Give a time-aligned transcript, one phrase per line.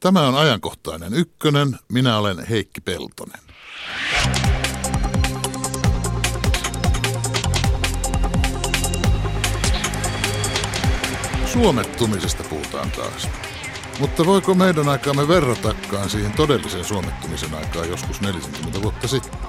[0.00, 1.78] Tämä on ajankohtainen ykkönen.
[1.92, 3.40] Minä olen Heikki Peltonen.
[11.52, 13.28] Suomettumisesta puhutaan taas.
[14.00, 19.40] Mutta voiko meidän aikaamme verratakaan siihen todelliseen suomettumisen aikaan joskus 40 vuotta sitten?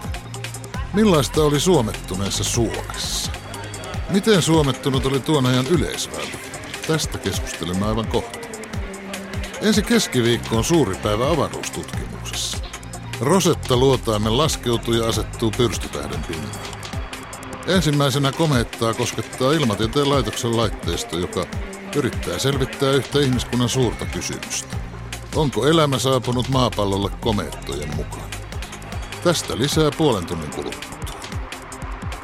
[0.93, 3.31] Millaista oli suomettuneessa Suomessa?
[4.09, 6.39] Miten suomettunut oli tuon ajan yleisväylä?
[6.87, 8.38] Tästä keskustelemme aivan kohta.
[9.61, 12.57] Ensi keskiviikko on suuri päivä avaruustutkimuksessa.
[13.21, 16.59] Rosetta luotaimen laskeutuu ja asettuu pyrstötähden pinnalle.
[17.67, 21.45] Ensimmäisenä komeettaa koskettaa Ilmatieteen laitoksen laitteisto, joka
[21.95, 24.77] yrittää selvittää yhtä ihmiskunnan suurta kysymystä.
[25.35, 28.29] Onko elämä saapunut maapallolle komeettojen mukaan?
[29.23, 30.99] Tästä lisää puolen tunnin kuluttua.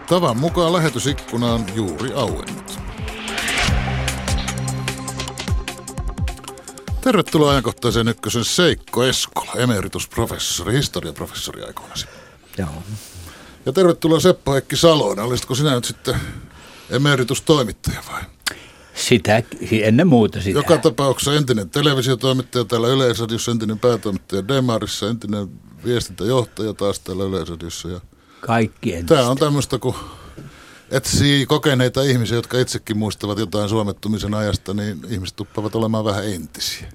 [0.09, 2.64] Tavan mukaan lähetysikkuna on juuri auennut.
[7.05, 12.05] Tervetuloa ajankohtaiseen ykkösen Seikko Eskola, emeritusprofessori, historiaprofessori aikoinasi.
[12.57, 12.69] Joo.
[13.65, 15.25] Ja tervetuloa Seppo Heikki Salonen.
[15.25, 16.15] Olisitko sinä nyt sitten
[16.89, 18.21] emeritustoimittaja vai?
[18.93, 20.59] Sitä, ennen muuta sitä.
[20.59, 25.49] Joka tapauksessa entinen televisiotoimittaja täällä Yleisradiossa, entinen päätoimittaja Demarissa, entinen
[25.85, 27.89] viestintäjohtaja taas täällä Yleisradiossa.
[27.89, 28.01] Ja
[28.41, 29.15] Kaikki entistä.
[29.15, 29.95] Tämä on tämmöistä, kun
[30.91, 36.91] etsii kokeneita ihmisiä, jotka itsekin muistavat jotain suomettumisen ajasta, niin ihmiset tuppavat olemaan vähän entisiä.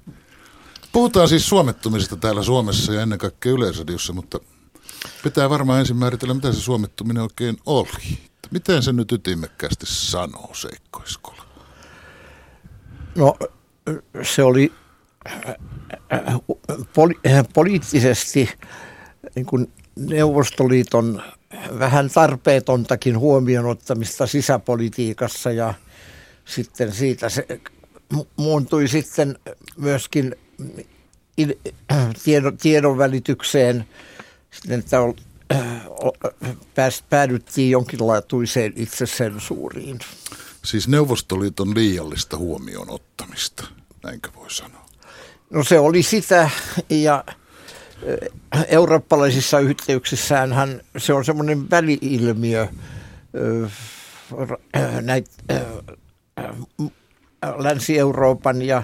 [0.93, 4.39] Puhutaan siis suomettumisesta täällä Suomessa ja ennen kaikkea Yleisradiossa, mutta
[5.23, 8.19] pitää varmaan ensin määritellä, mitä se suomettuminen oikein oli.
[8.51, 11.45] Miten se nyt ytimekkäästi sanoo, Seikko Iskola?
[13.15, 13.37] No
[14.23, 14.73] se oli
[16.95, 17.21] poli-
[17.55, 18.51] poliittisesti
[19.35, 21.23] niin kuin Neuvostoliiton
[21.79, 25.75] vähän tarpeetontakin huomioon ottamista sisäpolitiikassa ja
[26.45, 27.47] sitten siitä se
[28.37, 29.39] muuntui sitten
[29.77, 30.37] myöskin
[32.25, 33.89] tiedon, tiedon välitykseen,
[34.51, 34.97] sitten, että
[37.11, 39.99] päädyttiin jonkinlaatuiseen itsesensuuriin.
[40.65, 43.67] Siis Neuvostoliiton liiallista huomioon ottamista,
[44.03, 44.87] näinkö voi sanoa?
[45.51, 46.51] No se oli sitä
[46.91, 47.25] ja
[48.69, 52.69] eurooppalaisissa yhteyksissään hän, se on semmoinen väliilmiö
[55.01, 55.31] näitä
[57.57, 58.83] Länsi-Euroopan ja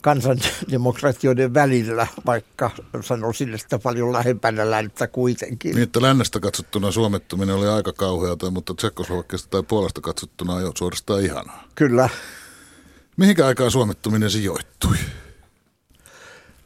[0.00, 2.70] kansandemokratioiden välillä, vaikka
[3.00, 5.74] sanoisin, että paljon lähempänä länttä kuitenkin.
[5.74, 10.72] Niin, että lännestä katsottuna suomettuminen oli aika kauheata, mutta Tsekkoslovakiasta tai Puolasta katsottuna on jo
[10.78, 11.64] suorastaan ihanaa.
[11.74, 12.08] Kyllä.
[13.16, 14.96] Mihinkä aikaan suomettuminen sijoittui?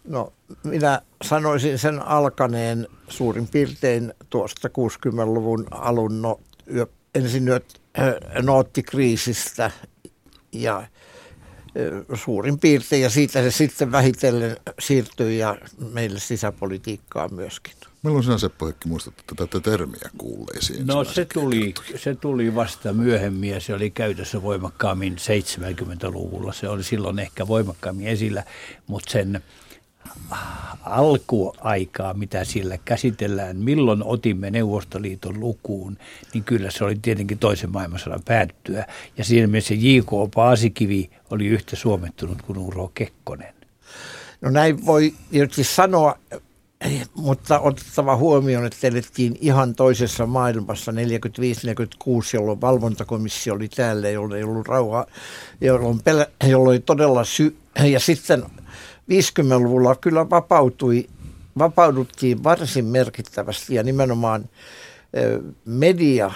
[0.04, 0.32] No
[0.64, 6.40] minä sanoisin sen alkaneen suurin piirtein tuosta 60-luvun alun no,
[6.74, 7.60] yö, ensin yö,
[8.42, 9.70] noottikriisistä
[10.52, 10.86] ja
[12.14, 15.58] suurin piirtein ja siitä se sitten vähitellen siirtyi ja
[15.92, 17.72] meille sisäpolitiikkaan myöskin.
[18.02, 20.86] Milloin sinä Seppo Heikki muistat tätä termiä kuulleisiin?
[20.86, 26.52] No se tuli, se tuli vasta myöhemmin ja se oli käytössä voimakkaammin 70-luvulla.
[26.52, 28.44] Se oli silloin ehkä voimakkaammin esillä,
[28.86, 29.42] mutta sen
[30.82, 35.98] alkuaikaa, mitä siellä käsitellään, milloin otimme Neuvostoliiton lukuun,
[36.34, 38.86] niin kyllä se oli tietenkin toisen maailmansodan päättyä.
[39.18, 40.10] Ja siinä mielessä J.K.
[40.34, 43.54] Paasikivi oli yhtä suomettunut kuin Uro Kekkonen.
[44.40, 46.18] No näin voi tietysti sanoa,
[47.14, 50.94] mutta otettava huomioon, että elettiin ihan toisessa maailmassa 45-46,
[52.34, 55.06] jolloin valvontakomissio oli täällä, jolloin ei ollut rauha,
[55.60, 58.42] jolloin, pelä, jolloin todella sy- ja sitten
[59.10, 61.06] 50-luvulla kyllä vapautui,
[61.58, 64.44] vapauduttiin varsin merkittävästi ja nimenomaan
[65.64, 66.30] media,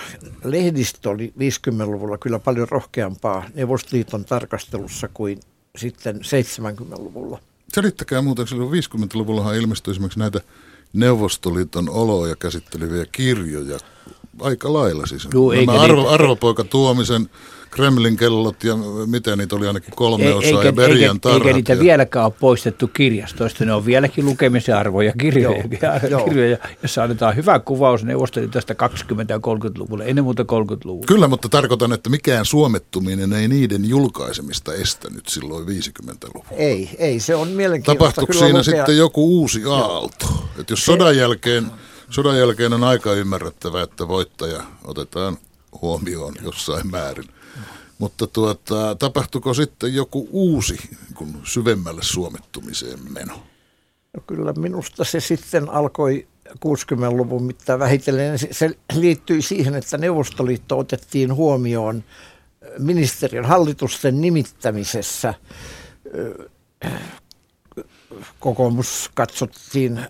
[0.44, 5.40] lehdistö oli 50-luvulla kyllä paljon rohkeampaa Neuvostoliiton tarkastelussa kuin
[5.76, 7.38] sitten 70-luvulla.
[7.74, 10.40] Selittäkää muuten, silloin 50-luvullahan ilmestyi esimerkiksi näitä
[10.92, 13.78] Neuvostoliiton oloja käsitteleviä kirjoja
[14.40, 15.06] aika lailla.
[15.06, 17.30] Siis Juu, arvo, arvopoika Tuomisen
[17.76, 18.74] Kremlin kellot ja
[19.06, 21.80] miten niitä oli ainakin kolme osaa eikä, ja Berian eikä, eikä niitä ja...
[21.80, 23.64] vieläkään ole poistettu kirjastoista.
[23.64, 25.64] Ne on vieläkin lukemisen arvoja kirjoja,
[26.10, 28.00] joo, kirjoja jossa annetaan hyvä kuvaus
[28.50, 28.76] tästä 20-
[29.28, 31.06] ja 30-luvulla, ennen muuta 30-luvulla.
[31.06, 36.48] Kyllä, mutta tarkoitan, että mikään suomettuminen ei niiden julkaisemista estänyt silloin 50-luvulla.
[36.50, 38.04] Ei, ei, se on mielenkiintoista.
[38.04, 38.62] Tapahtuiko siinä lukea...
[38.62, 40.26] sitten joku uusi aalto?
[40.60, 41.66] Että jos sodan jälkeen,
[42.10, 45.36] sodan jälkeen on aika ymmärrettävää, että voittaja otetaan
[45.82, 47.35] huomioon jossain määrin.
[47.98, 50.78] Mutta tuota, tapahtuiko sitten joku uusi
[51.14, 53.42] kun syvemmälle suomettumiseen meno?
[54.16, 58.38] No kyllä minusta se sitten alkoi 60-luvun mittaan vähitellen.
[58.50, 62.04] Se liittyi siihen, että Neuvostoliitto otettiin huomioon
[62.78, 65.34] ministeriön hallitusten nimittämisessä
[68.40, 70.00] kokoomus katsottiin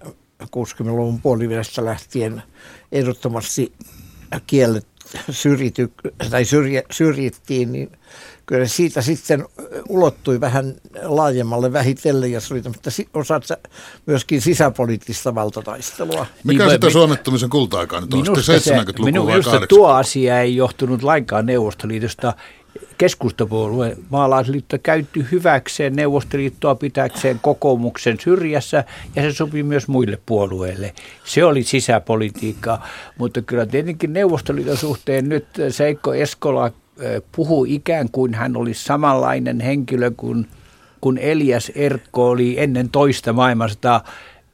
[0.43, 2.43] 60-luvun puolivälistä lähtien
[2.93, 3.73] ehdottomasti
[4.47, 4.87] kiellet
[5.31, 5.93] syrjity,
[6.31, 7.93] tai syrje, syrjittiin, niin
[8.47, 9.45] kyllä siitä sitten
[9.89, 12.63] ulottui vähän laajemmalle vähitellen ja se oli
[13.15, 13.41] osa
[14.07, 16.27] myöskin sisäpoliittista valtataistelua.
[16.45, 18.21] Mikä niin, sitä suomettumisen kulta-aikaa nyt on?
[18.21, 22.33] Minusta, 70-luku minusta tuo asia ei johtunut lainkaan Neuvostoliitosta
[22.99, 28.85] keskustapuolue maalaisliitto käytti hyväkseen Neuvostoliittoa pitäkseen kokoomuksen syrjässä
[29.17, 30.95] ja se sopi myös muille puolueille.
[31.25, 32.87] Se oli sisäpolitiikkaa,
[33.19, 36.71] mutta kyllä tietenkin Neuvostoliiton suhteen nyt Seikko Eskola
[37.33, 40.47] puhuu ikään kuin hän olisi samanlainen henkilö kuin,
[41.01, 44.01] kuin Elias Erkko oli ennen toista maailmasta,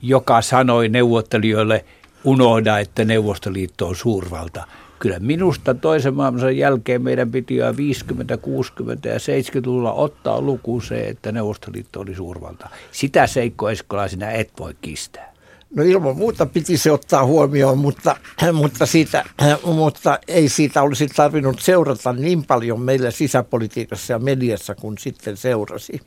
[0.02, 1.84] joka sanoi neuvottelijoille
[2.24, 4.66] unohda, että Neuvostoliitto on suurvalta–
[5.02, 11.08] kyllä minusta toisen maailmansodan jälkeen meidän piti jo 50, 60 ja 70-luvulla ottaa lukuun se,
[11.08, 12.68] että Neuvostoliitto oli suurvalta.
[12.92, 15.34] Sitä Seikko Eskola sinä et voi kistää.
[15.74, 18.16] No ilman muuta piti se ottaa huomioon, mutta,
[18.52, 19.24] mutta, siitä,
[19.64, 26.00] mutta ei siitä olisi tarvinnut seurata niin paljon meillä sisäpolitiikassa ja mediassa kuin sitten seurasi.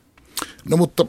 [0.70, 1.06] No mutta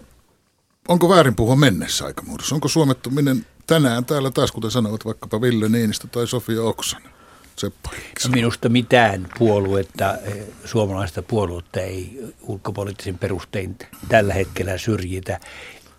[0.89, 2.55] onko väärin puhua mennessä aikamuodossa?
[2.55, 7.16] Onko suomettuminen tänään täällä taas, kuten sanovat vaikkapa Ville Niinistö tai Sofia Oksanen?
[7.59, 7.91] Seppo
[8.29, 13.77] Minusta mitään puoluetta, eh, suomalaista puoluetta ei ulkopoliittisen perustein
[14.09, 15.41] tällä hetkellä syrjitä.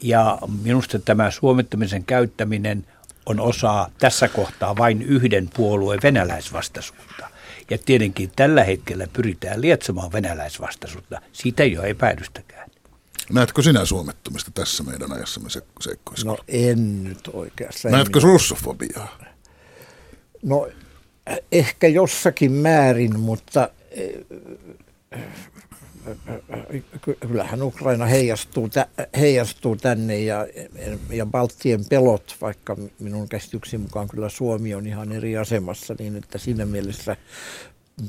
[0.02, 2.88] Ja minusta tämä suomettamisen käyttäminen
[3.26, 7.30] on osa tässä kohtaa vain yhden puolueen venäläisvastaisuutta.
[7.70, 11.22] Ja tietenkin tällä hetkellä pyritään lietsomaan venäläisvastaisuutta.
[11.34, 12.70] Siitä ei ole epäilystäkään.
[13.34, 15.62] Näetkö sinä suomettumista tässä meidän ajassamme se,
[16.26, 17.92] No en nyt oikeastaan.
[17.92, 19.18] Näetkö russofobiaa?
[20.44, 20.68] No
[21.52, 23.70] ehkä jossakin määrin, mutta
[27.20, 28.70] kyllähän Ukraina heijastuu,
[29.20, 30.48] heijastuu tänne ja,
[31.10, 36.38] ja Baltien pelot, vaikka minun käsitykseni mukaan kyllä Suomi on ihan eri asemassa, niin että
[36.38, 37.18] siinä mielessä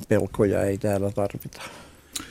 [0.09, 1.63] pelkoja ei täällä tarvita.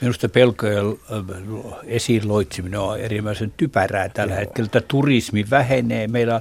[0.00, 4.40] Minusta pelkojen äh, esiin loitsiminen on erimmäisen typerää tällä Joo.
[4.40, 4.66] hetkellä.
[4.66, 6.08] Että turismi vähenee.
[6.08, 6.40] Meillä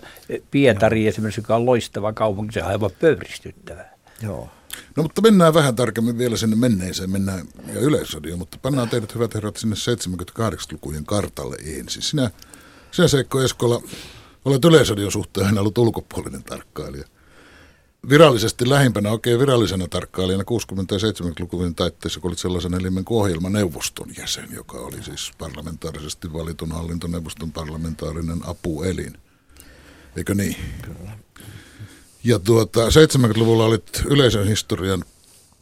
[0.52, 1.10] Pietari Joo.
[1.10, 3.97] esimerkiksi, joka on loistava kaupunki, se on aivan pöyristyttävää.
[4.22, 4.50] Joo.
[4.96, 9.34] No mutta mennään vähän tarkemmin vielä sinne menneeseen, mennään ja yleisradioon, mutta pannaan teidät hyvät
[9.34, 12.02] herrat sinne 78-lukujen kartalle ensin.
[12.02, 12.32] Sinä,
[12.92, 13.82] sinä Seikko Eskola,
[14.46, 17.08] olet yleisradion suhteen aina ollut ulkopuolinen tarkkailija.
[18.10, 20.46] Virallisesti lähimpänä, oikein virallisena tarkkailijana 60-
[20.92, 26.72] ja 70-lukujen taitteessa, kun olit sellaisen elimen kuin ohjelmaneuvoston jäsen, joka oli siis parlamentaarisesti valitun
[26.72, 29.18] hallintoneuvoston parlamentaarinen apuelin.
[30.16, 30.56] Eikö niin?
[30.82, 31.12] Kyllä.
[32.28, 35.04] Ja tuota, 70-luvulla olit yleisön historian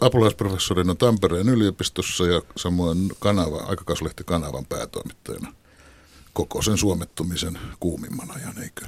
[0.01, 5.53] apulaisprofessorina Tampereen yliopistossa ja samoin kanava, aikakauslehti Kanavan päätoimittajana
[6.33, 8.85] koko sen suomettumisen kuumimman ajan, eikö?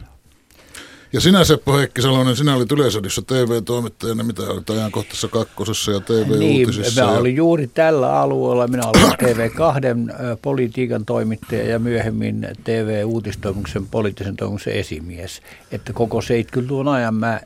[1.14, 7.02] Ja sinä Seppo Heikki Salonen, sinä olit Yleisradiossa TV-toimittajana, mitä olit ajankohtaisessa kakkosessa ja TV-uutisissa.
[7.02, 8.68] Niin, mä olin juuri tällä alueella.
[8.68, 15.42] Minä olin TV2 politiikan toimittaja ja myöhemmin TV-uutistoimuksen poliittisen toimituksen esimies.
[15.72, 17.40] Että koko 70-luvun ajan mä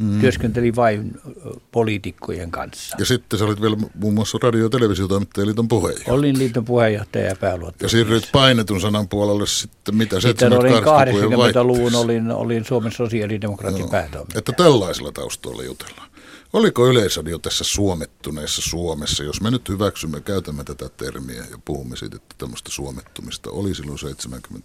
[0.00, 0.20] mm.
[0.20, 1.20] työskenteli vain
[1.72, 2.96] poliitikkojen kanssa.
[2.98, 6.14] Ja sitten sä olit vielä muun muassa radio- ja televisiotoimittajien liiton puheenjohtaja.
[6.14, 7.84] Olin liiton puheenjohtaja ja pääluottaja.
[7.84, 10.20] Ja siirryit painetun sanan puolelle sitten mitä?
[10.20, 14.38] Sitten olin 80-luvun, olin, olin Suomen sosiaalidemokraatin no, päätoimittaja.
[14.38, 16.09] Että tällaisilla taustoilla jutellaan.
[16.52, 22.16] Oliko Yleisradio tässä suomettuneessa Suomessa, jos me nyt hyväksymme, käytämme tätä termiä ja puhumme siitä,
[22.16, 24.04] että tämmöistä suomettumista oli silloin 70-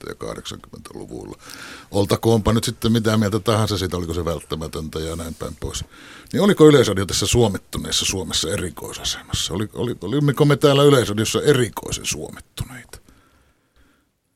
[0.10, 1.38] ja 80-luvulla.
[1.92, 5.86] Oltakoonpa nyt sitten mitä mieltä tahansa siitä, oliko se välttämätöntä ja näin päin pois.
[6.34, 9.54] Niin oliko Yleisradio tässä suomettuneessa Suomessa erikoisasemassa?
[9.54, 13.00] Oli, oli, olimmeko me täällä Yleisradiossa erikoisen suomettuneita?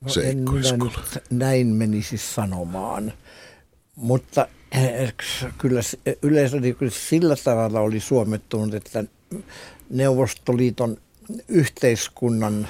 [0.02, 0.46] No en
[0.84, 3.14] nyt näin menisi sanomaan,
[3.96, 4.48] mutta
[5.58, 5.82] kyllä
[6.22, 9.04] yleisradio kyllä sillä tavalla oli suomettunut, että
[9.90, 10.98] Neuvostoliiton
[11.48, 12.68] yhteiskunnan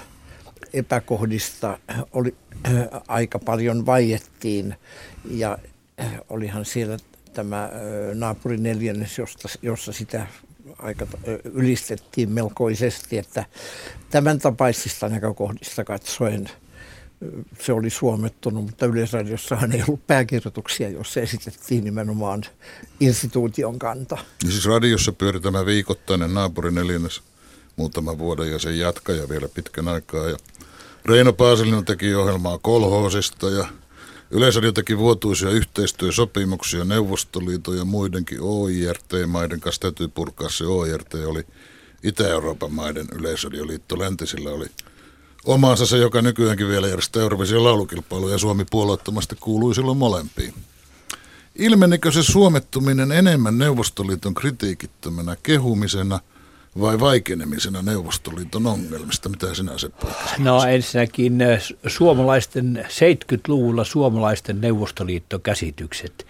[0.73, 1.79] epäkohdista
[2.13, 2.35] oli
[3.07, 4.75] aika paljon vaiettiin
[5.31, 5.57] ja
[6.29, 6.97] olihan siellä
[7.33, 7.69] tämä
[8.13, 10.27] naapurin neljännes, josta, jossa sitä
[10.79, 11.07] aika
[11.43, 13.45] ylistettiin melkoisesti, että
[14.09, 16.49] tämän tapaisista näkökohdista katsoen–
[17.59, 22.41] se oli suomettunut, mutta Yleisradiossahan ei ollut pääkirjoituksia, jossa esitettiin nimenomaan
[22.99, 24.17] instituution kanta.
[24.45, 27.21] Ja siis radiossa pyöri tämä viikoittainen naapurin neljännes
[27.75, 30.29] muutaman vuoden ja sen jatkaja vielä pitkän aikaa.
[30.29, 30.37] Ja
[31.05, 33.67] Reino Paasilinen teki ohjelmaa kolhoosista ja
[34.31, 39.81] Yleisradio teki vuotuisia yhteistyösopimuksia Neuvostoliiton ja muidenkin OIRT-maiden kanssa.
[39.81, 41.43] Täytyy purkaa se OIRT oli
[42.03, 43.99] Itä-Euroopan maiden yleisradioliitto.
[43.99, 44.65] Läntisillä oli
[45.45, 50.53] Omaansa se, joka nykyäänkin vielä järjestää Eurovision laulukilpailuja ja Suomi puolueettomasti kuului silloin molempiin.
[51.55, 56.19] Ilmenikö se suomettuminen enemmän Neuvostoliiton kritiikittömänä kehumisena
[56.79, 59.29] vai vaikenemisena Neuvostoliiton ongelmista?
[59.29, 59.89] Mitä sinä se
[60.37, 66.27] No ensinnäkin eh, suomalaisten 70-luvulla suomalaisten Neuvostoliittokäsitykset.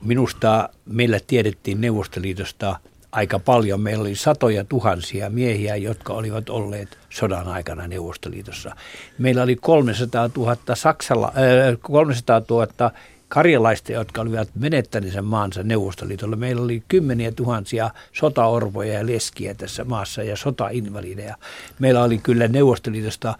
[0.00, 2.80] Minusta meillä tiedettiin Neuvostoliitosta
[3.18, 3.80] aika paljon.
[3.80, 8.76] Meillä oli satoja tuhansia miehiä, jotka olivat olleet sodan aikana Neuvostoliitossa.
[9.18, 12.90] Meillä oli 300 000, Saksalla, äh, 300 000
[13.28, 16.36] karjalaista, jotka olivat menettäneet sen maansa Neuvostoliitolle.
[16.36, 21.36] Meillä oli kymmeniä tuhansia sotaorvoja ja leskiä tässä maassa ja sotainvalideja.
[21.78, 23.34] Meillä oli kyllä Neuvostoliitosta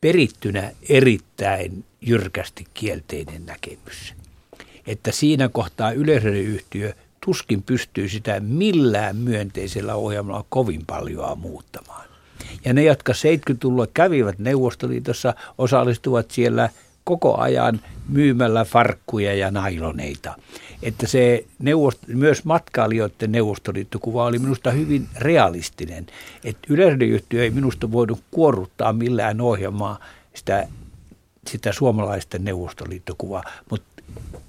[0.00, 4.14] perittynä erittäin jyrkästi kielteinen näkemys.
[4.86, 6.92] Että siinä kohtaa yleisradioyhtiö
[7.28, 12.08] tuskin pystyy sitä millään myönteisellä ohjelmalla kovin paljon muuttamaan.
[12.64, 16.68] Ja ne, jotka 70-luvulla kävivät Neuvostoliitossa, osallistuvat siellä
[17.04, 20.34] koko ajan myymällä farkkuja ja nailoneita.
[20.82, 26.06] Että se neuvost, myös matkailijoiden neuvostoliittokuva oli minusta hyvin realistinen.
[26.44, 29.98] Että yleisradioyhtiö ei minusta voinut kuorruttaa millään ohjelmaa
[30.34, 30.68] sitä,
[31.46, 33.87] sitä suomalaisten neuvostoliittokuvaa, mutta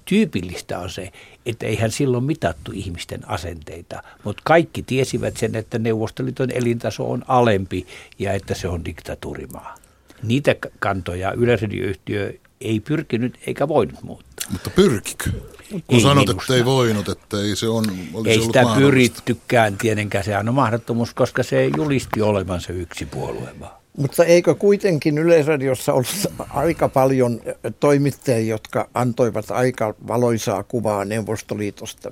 [0.06, 1.12] tyypillistä on se,
[1.46, 7.88] että eihän silloin mitattu ihmisten asenteita, mutta kaikki tiesivät sen, että Neuvostoliiton elintaso on alempi
[8.20, 9.76] ja että se on diktatuurimaa.
[10.24, 14.48] Niitä kantoja yleisradioyhtiö ei pyrkinyt eikä voinut muuttaa.
[14.52, 15.32] Mutta pyrkikö?
[15.70, 16.44] Kun ei sanot, minusta.
[16.44, 21.14] että ei voinut, että ei se on, olisi Ei sitä pyrittykään tietenkään, se on mahdottomuus,
[21.14, 23.79] koska se julisti olevansa yksi puolue vaan.
[24.00, 27.42] Mutta eikö kuitenkin Yleisradiossa ollut aika paljon
[27.80, 32.10] toimittajia, jotka antoivat aika valoisaa kuvaa Neuvostoliitosta?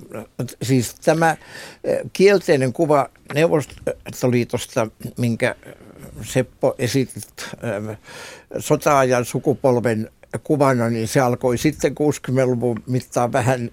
[0.62, 1.36] Siis tämä
[2.12, 5.54] kielteinen kuva Neuvostoliitosta, minkä
[6.22, 7.96] Seppo esitit eh,
[8.58, 10.10] sota-ajan sukupolven
[10.44, 13.70] kuvana, niin se alkoi sitten 60-luvun mittaan vähän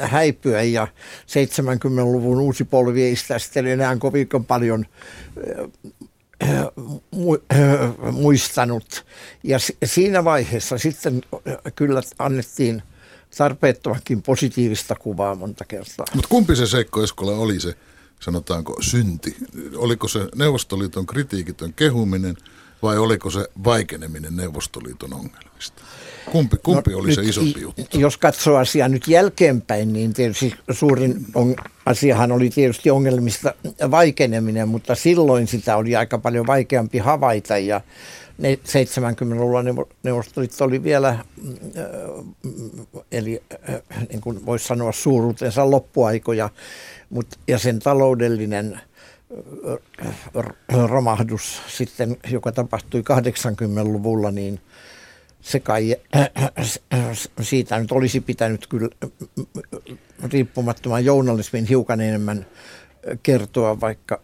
[0.00, 0.88] häipyä ja
[1.26, 4.86] 70-luvun uusi polvi ei sitä sitten enää kovin paljon
[8.12, 9.04] muistanut.
[9.44, 11.22] Ja siinä vaiheessa sitten
[11.76, 12.82] kyllä annettiin
[13.36, 16.06] tarpeettomakin positiivista kuvaa monta kertaa.
[16.14, 17.74] Mutta kumpi se Seikko Eskola oli se,
[18.20, 19.36] sanotaanko, synti?
[19.76, 22.36] Oliko se Neuvostoliiton kritiikitön kehuminen
[22.82, 25.82] vai oliko se vaikeneminen Neuvostoliiton ongelmista?
[26.32, 27.98] Kumpi, kumpi no, oli nyt, se isompi juttu?
[27.98, 31.56] Jos katsoo asiaa nyt jälkeenpäin, niin tietysti suurin on,
[31.86, 33.54] asiahan oli tietysti ongelmista
[33.90, 37.80] vaikeneminen, mutta silloin sitä oli aika paljon vaikeampi havaita ja
[38.38, 39.62] ne 70-luvulla
[40.02, 41.20] Neuvostoliitto oli vielä, äh,
[43.12, 43.42] eli
[44.08, 46.50] niin kuin voisi sanoa suuruutensa loppuaikoja,
[47.10, 48.80] mutta, ja sen taloudellinen
[50.88, 54.60] romahdus sitten, joka tapahtui 80-luvulla, niin
[55.40, 55.96] se kai
[57.40, 58.88] siitä nyt olisi pitänyt kyllä
[60.32, 62.46] riippumattoman journalismin hiukan enemmän
[63.22, 64.20] kertoa, vaikka,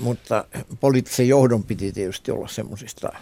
[0.00, 0.44] mutta
[0.80, 3.12] poliittisen johdon piti tietysti olla semmoisista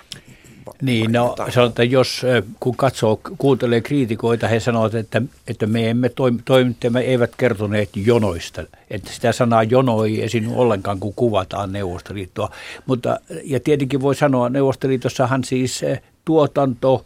[0.82, 2.22] niin, no sanotaan, että jos
[2.60, 6.10] kun katsoo, kuuntelee kriitikoita, he sanovat, että, että me emme
[6.44, 8.62] toimittajamme eivät kertoneet jonoista.
[8.90, 12.50] Että sitä sanaa jono ei esiinny ollenkaan, kun kuvataan Neuvostoliittoa.
[12.86, 15.80] Mutta, ja tietenkin voi sanoa, Neuvostoliitossahan siis
[16.24, 17.04] tuotanto,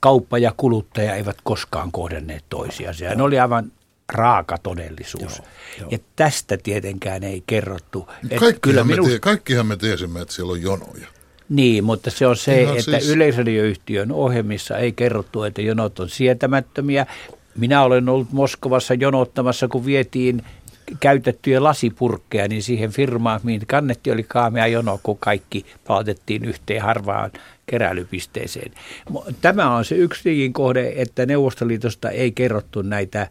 [0.00, 2.94] kauppa ja kuluttaja eivät koskaan kohdanneet toisiaan.
[2.94, 3.72] Sehän oli aivan
[4.12, 5.38] raaka todellisuus.
[5.38, 5.46] Joo,
[5.80, 5.88] joo.
[5.90, 8.08] Ja tästä tietenkään ei kerrottu.
[8.20, 9.10] Kaikkihan, kyllä me minust...
[9.10, 11.06] tie, kaikkihan me tiesimme, että siellä on jonoja.
[11.48, 13.08] Niin, mutta se on se, Ihan että siis...
[13.08, 17.06] yleisradioyhtiön ohjelmissa ei kerrottu, että jonot on sietämättömiä.
[17.56, 20.44] Minä olen ollut Moskovassa jonottamassa, kun vietiin
[21.00, 27.30] käytettyjä lasipurkkeja, niin siihen firmaan, mihin kannetti oli kaamea jono, kun kaikki palautettiin yhteen harvaan
[27.66, 28.72] keräilypisteeseen.
[29.40, 33.28] Tämä on se yksi kohde, että Neuvostoliitosta ei kerrottu näitä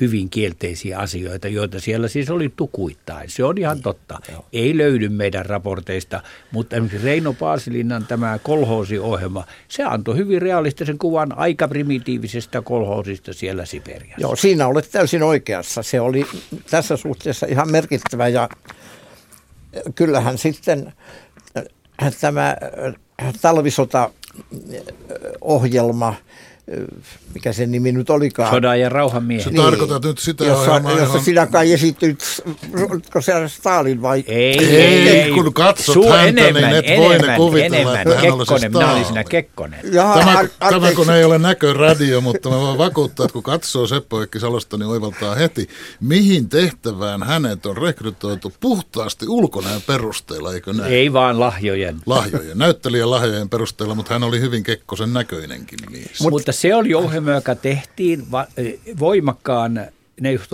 [0.00, 3.30] hyvin kielteisiä asioita, joita siellä siis oli tukuittain.
[3.30, 4.18] Se on ihan totta.
[4.52, 11.38] Ei löydy meidän raporteista, mutta esimerkiksi Reino Paasilinnan tämä kolhoosiohjelma, se antoi hyvin realistisen kuvan
[11.38, 14.20] aika primitiivisesta kolhoosista siellä Siperiassa.
[14.20, 15.82] Joo, siinä olet täysin oikeassa.
[15.82, 16.26] Se oli
[16.70, 18.48] tässä suhteessa ihan merkittävä ja
[19.94, 20.92] kyllähän sitten
[22.20, 22.56] tämä
[23.42, 24.10] talvisota
[25.40, 26.14] ohjelma
[27.34, 28.50] mikä sen nimi nyt olikaan.
[28.50, 29.44] Sodan ja rauhan miehet.
[29.44, 29.62] Se niin.
[29.62, 31.24] tarkoitat nyt sitä jossa, ohjelmaa, jossa johon...
[31.24, 32.24] sinä kai esityt,
[32.90, 34.24] oletko se Stalin vai?
[34.26, 37.76] Ei, ei, ei kun katsot Suu, häntä, niin enemmän, niin et enemmän, voi ne kuvitella,
[37.76, 37.96] enemmän.
[37.96, 39.80] että hän Kekkonen, olisi Minä olin siinä Kekkonen.
[39.92, 43.86] Jaha, tämä, a, tämä kun ei ole näköradio, mutta mä voin vakuuttaa, että kun katsoo
[43.86, 45.68] Seppo Eikki Salosta, niin oivaltaa heti,
[46.00, 50.92] mihin tehtävään hänet on rekrytoitu puhtaasti ulkonäön perusteella, eikö näin?
[50.92, 51.96] Ei vaan lahjojen.
[52.06, 56.20] Lahjojen, näyttelijän lahjojen perusteella, mutta hän oli hyvin Kekkosen näköinenkin mies.
[56.20, 58.46] Mut, mutta se oli ohjelma, joka tehtiin va-
[58.98, 59.80] voimakkaan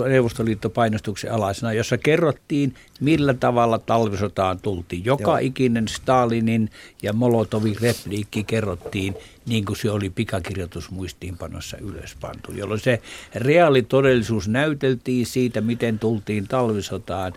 [0.09, 5.05] Neuvostoliittopainostuksen alaisena, jossa kerrottiin, millä tavalla talvisotaan tultiin.
[5.05, 5.37] Joka Joo.
[5.37, 6.69] ikinen Stalinin
[7.01, 13.01] ja Molotovin repliikki kerrottiin niin kuin se oli pikakirjoitusmuistiinpanossa ylöspantu, jolloin se
[13.35, 17.33] reaalitodellisuus näyteltiin siitä, miten tultiin talvisotaan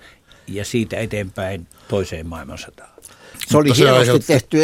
[0.46, 2.90] ja siitä eteenpäin toiseen maailmansotaan.
[3.46, 4.58] Se oli hienosti tehty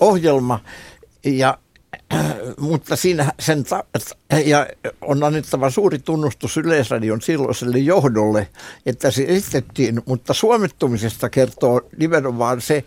[0.00, 0.60] ohjelma
[1.24, 1.58] ja
[2.58, 3.84] mutta siinä sen ta-
[4.44, 4.66] ja
[5.00, 8.48] on annettava suuri tunnustus Yleisradion silloiselle johdolle,
[8.86, 12.84] että se esitettiin, mutta suomettumisesta kertoo nimenomaan se,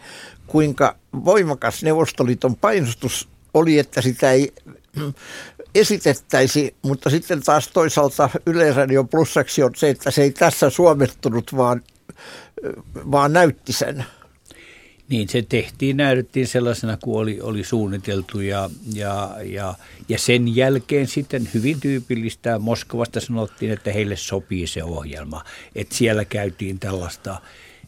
[0.47, 4.53] kuinka voimakas Neuvostoliiton painostus oli, että sitä ei
[5.75, 11.83] esitettäisi, mutta sitten taas toisaalta Yleisradion plussaksi on se, että se ei tässä suomettunut, vaan,
[13.11, 14.05] vaan näytti sen.
[15.11, 19.73] Niin, se tehtiin, näytettiin sellaisena kuin oli, oli suunniteltu ja, ja, ja,
[20.09, 25.43] ja sen jälkeen sitten hyvin tyypillistä Moskovasta sanottiin, että heille sopii se ohjelma.
[25.75, 27.41] Että siellä käytiin tällaista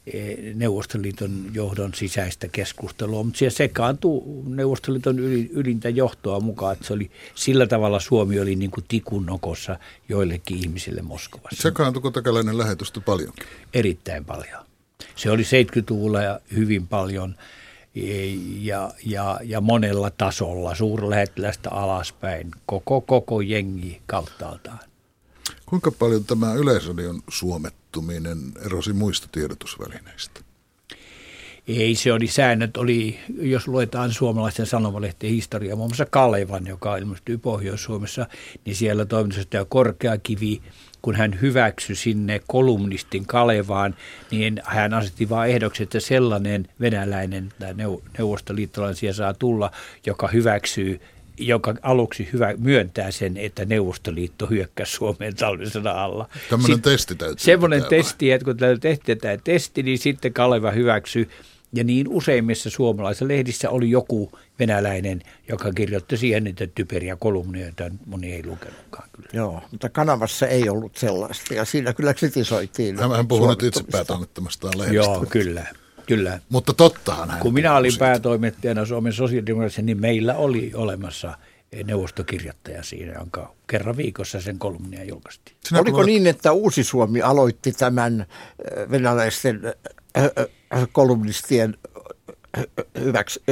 [0.08, 5.20] e, Neuvostoliiton johdon sisäistä keskustelua, mutta siellä sekaantui Neuvostoliiton
[5.54, 10.58] ylintä johtoa mukaan, että se oli sillä tavalla Suomi oli niin kuin tikun nokossa joillekin
[10.58, 11.62] ihmisille Moskovassa.
[11.62, 13.34] Sekaantuiko takalainen lähetystä paljon?
[13.74, 14.73] Erittäin paljon.
[15.16, 16.20] Se oli 70-luvulla
[16.56, 17.36] hyvin paljon
[18.60, 24.80] ja, ja, ja monella tasolla, suurlähettilästä alaspäin, koko, koko jengi kauttaaltaan.
[25.66, 30.42] Kuinka paljon tämä yleisradion suomettuminen erosi muista tiedotusvälineistä?
[31.68, 37.38] Ei, se oli säännöt, oli, jos luetaan suomalaisten sanomalehtien historiaa, muun muassa Kalevan, joka ilmestyi
[37.38, 38.28] Pohjois-Suomessa,
[38.66, 40.62] niin siellä toimitusjohtaja Korkeakivi
[41.04, 43.96] kun hän hyväksyi sinne kolumnistin Kalevaan,
[44.32, 47.74] niin hän asetti vain ehdoksi, että sellainen venäläinen tai
[48.18, 49.72] neuvostoliittolainen saa tulla,
[50.06, 51.02] joka hyväksyy
[51.38, 56.30] joka aluksi hyvä, myöntää sen, että Neuvostoliitto hyökkäsi Suomeen talvisodan alla.
[56.50, 61.30] Tämmöinen testi täytyy Semmoinen testi, että kun tehtiin tämä testi, niin sitten Kaleva hyväksyi
[61.74, 67.92] ja niin useimmissa suomalaisissa lehdissä oli joku venäläinen, joka kirjoitti siihen niitä typeriä kolumnia, joita
[68.06, 69.10] moni ei lukenutkaan.
[69.16, 69.30] Kyllä.
[69.34, 73.00] Joo, mutta kanavassa ei ollut sellaista ja siinä kyllä kritisoitiin.
[73.18, 74.96] Hän puhui nyt itse päätoimittamastaan lehdistä.
[74.96, 75.66] Joo, kyllä.
[76.08, 76.40] Kyllä.
[76.50, 78.06] Mutta tottahan hän Kun minä olin siitä.
[78.06, 81.38] päätoimittajana Suomen sosiaalidemokraatissa, niin meillä oli olemassa
[81.86, 85.58] neuvostokirjoittaja siinä, jonka kerran viikossa sen kolumnia julkaistiin.
[85.66, 86.06] Sinä Oliko kuulet...
[86.06, 88.26] niin, että Uusi Suomi aloitti tämän
[88.92, 89.62] venäläisten
[90.92, 91.78] kolumnistien
[93.00, 93.44] hyväksi,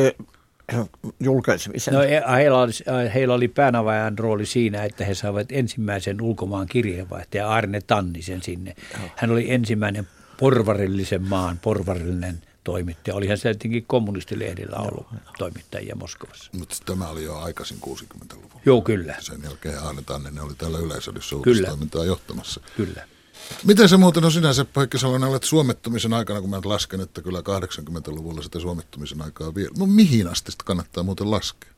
[1.20, 1.94] julkaisemisen?
[1.94, 2.00] No,
[2.38, 2.72] heillä oli,
[3.14, 8.76] heillä oli päänavajan rooli siinä, että he saivat ensimmäisen ulkomaan kirjeenvaihtajan Arne Tannisen sinne.
[9.16, 10.08] Hän oli ensimmäinen
[10.40, 13.16] porvarillisen maan porvarillinen toimittaja.
[13.16, 15.22] Olihan se tietenkin kommunistilehdillä ollut Joo.
[15.38, 16.52] toimittajia Moskovassa.
[16.58, 18.62] Mutta tämä oli jo aikaisin 60-luvulla.
[18.66, 19.16] Joo, kyllä.
[19.20, 22.62] Sen jälkeen Arne Tanninen oli täällä yleisödyssä uutistoimintaa johtamassa.
[22.78, 23.08] Kyllä.
[23.66, 27.40] Miten se muuten on sinänsä, Heikki Salonen, olet suomettumisen aikana, kun mä lasken, että kyllä
[27.40, 29.72] 80-luvulla sitä suomettumisen aikaa vielä.
[29.78, 31.72] No mihin asti sitä kannattaa muuten laskea?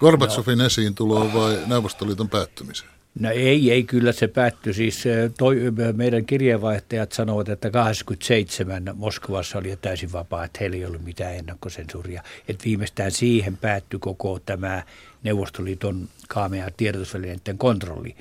[0.00, 0.64] Gorbatsovin no.
[0.64, 0.94] esiin
[1.34, 2.90] vai Neuvostoliiton päättymiseen?
[3.18, 4.74] No ei, ei kyllä se päättyi.
[4.74, 5.04] Siis
[5.38, 5.56] toi,
[5.92, 11.34] meidän kirjeenvaihtajat sanovat, että 87 Moskovassa oli jo täysin vapaa, että heillä ei ollut mitään
[11.34, 12.22] ennakkosensuuria.
[12.48, 14.82] Että viimeistään siihen päättyi koko tämä
[15.22, 18.16] Neuvostoliiton kaamea tiedotusvälineiden kontrolli.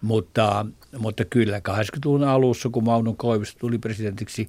[0.00, 0.66] Mutta,
[0.98, 4.48] mutta kyllä 80-luvun alussa, kun Mauno Koivisto tuli presidentiksi,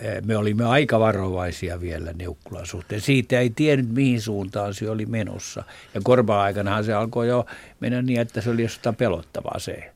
[0.00, 3.00] eh, me olimme aika varovaisia vielä Neukkulan suhteen.
[3.00, 5.64] Siitä ei tiennyt, mihin suuntaan se oli menossa.
[5.94, 7.46] Ja korva aikanahan se alkoi jo
[7.80, 9.92] mennä niin, että se oli jostain pelottavaa se,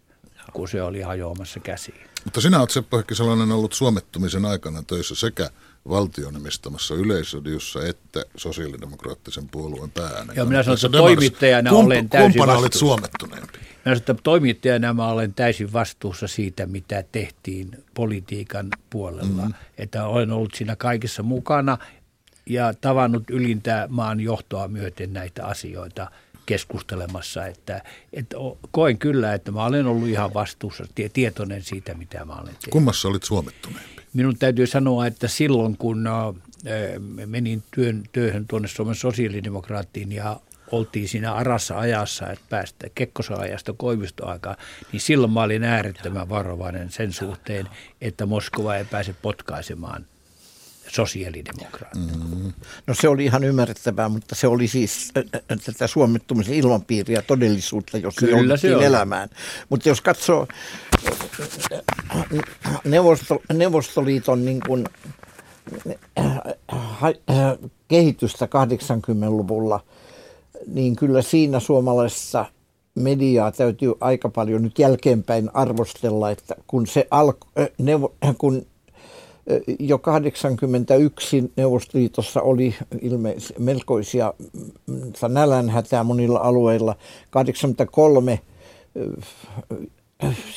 [0.52, 2.00] kun se oli hajoamassa käsiin.
[2.24, 5.50] Mutta sinä olet Seppo sellainen ollut suomettumisen aikana töissä sekä
[5.88, 10.32] valtion omistamassa yleisradiossa että sosiaalidemokraattisen puolueen päänä.
[10.36, 13.58] Joo, minä sanon, että toimittajana Kump, olen täysin Kumpana olit suomettuneempi?
[13.84, 19.42] Minä että toimittajana mä olen täysin vastuussa siitä, mitä tehtiin politiikan puolella.
[19.42, 19.54] Mm-hmm.
[19.78, 21.78] Että olen ollut siinä kaikessa mukana
[22.46, 26.10] ja tavannut ylintä maan johtoa myöten näitä asioita
[26.46, 27.46] keskustelemassa.
[27.46, 28.36] Että, että
[28.70, 32.70] koen kyllä, että mä olen ollut ihan vastuussa, tietoinen siitä, mitä mä olen tehnyt.
[32.70, 34.03] Kummassa olit suomettuneempi?
[34.14, 36.08] Minun täytyy sanoa, että silloin kun
[37.26, 43.72] menin työn, työhön tuonne Suomen sosiaalidemokraattiin ja oltiin siinä arassa ajassa, että päästä Kekkosen ajasta
[43.76, 44.56] Koivistoaikaan,
[44.92, 47.68] niin silloin mä olin äärettömän varovainen sen suhteen,
[48.00, 50.06] että Moskova ei pääse potkaisemaan
[50.88, 52.18] sosiaalidemokraatteja.
[52.18, 52.52] Mm-hmm.
[52.86, 55.12] No se oli ihan ymmärrettävää, mutta se oli siis
[55.64, 59.28] tätä suomettumisen ilmapiiriä todellisuutta, jos Kyllä se elämään.
[59.68, 60.48] Mutta jos katsoo
[62.84, 64.84] Neuvosto, Neuvostoliiton niin kuin,
[67.88, 69.80] kehitystä 80-luvulla,
[70.66, 72.44] niin kyllä siinä suomalaisessa
[72.94, 77.46] mediaa täytyy aika paljon nyt jälkeenpäin arvostella, että kun se alko,
[78.38, 78.66] kun
[79.78, 84.34] jo 81 Neuvostoliitossa oli ilmeisesti melkoisia
[84.86, 86.96] mm, nälänhätää monilla alueilla.
[87.30, 88.40] 83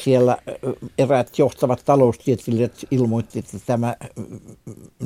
[0.04, 0.38] siellä
[0.98, 3.96] eräät johtavat taloustieteilijät ilmoitti, että tämä,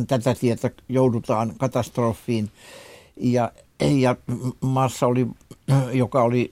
[0.08, 2.52] tätä tietä joudutaan katastrofiin.
[3.18, 4.16] Ja, ja
[4.62, 5.28] maassa oli,
[5.94, 6.52] joka oli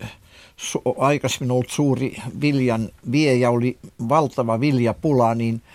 [0.98, 3.78] aikaisemmin ollut suuri viljan viejä, oli
[4.10, 5.62] valtava viljapula, niin–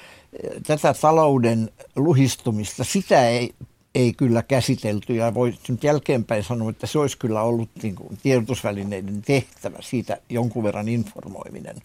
[0.66, 3.54] tätä talouden luhistumista, sitä ei,
[3.94, 8.18] ei kyllä käsitelty ja voi nyt jälkeenpäin sanoa, että se olisi kyllä ollut niin kuin
[8.22, 11.76] tiedotusvälineiden tehtävä, siitä jonkun verran informoiminen.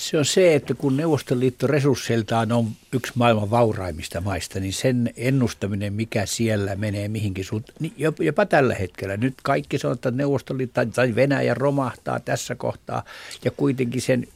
[0.00, 5.92] Se on se, että kun Neuvostoliitto resursseiltaan on yksi maailman vauraimmista maista, niin sen ennustaminen,
[5.92, 9.16] mikä siellä menee mihinkin suuntaan, niin jopa tällä hetkellä.
[9.16, 13.04] Nyt kaikki sanotaan, että Neuvostoliitto tai Venäjä romahtaa tässä kohtaa
[13.44, 14.26] ja kuitenkin sen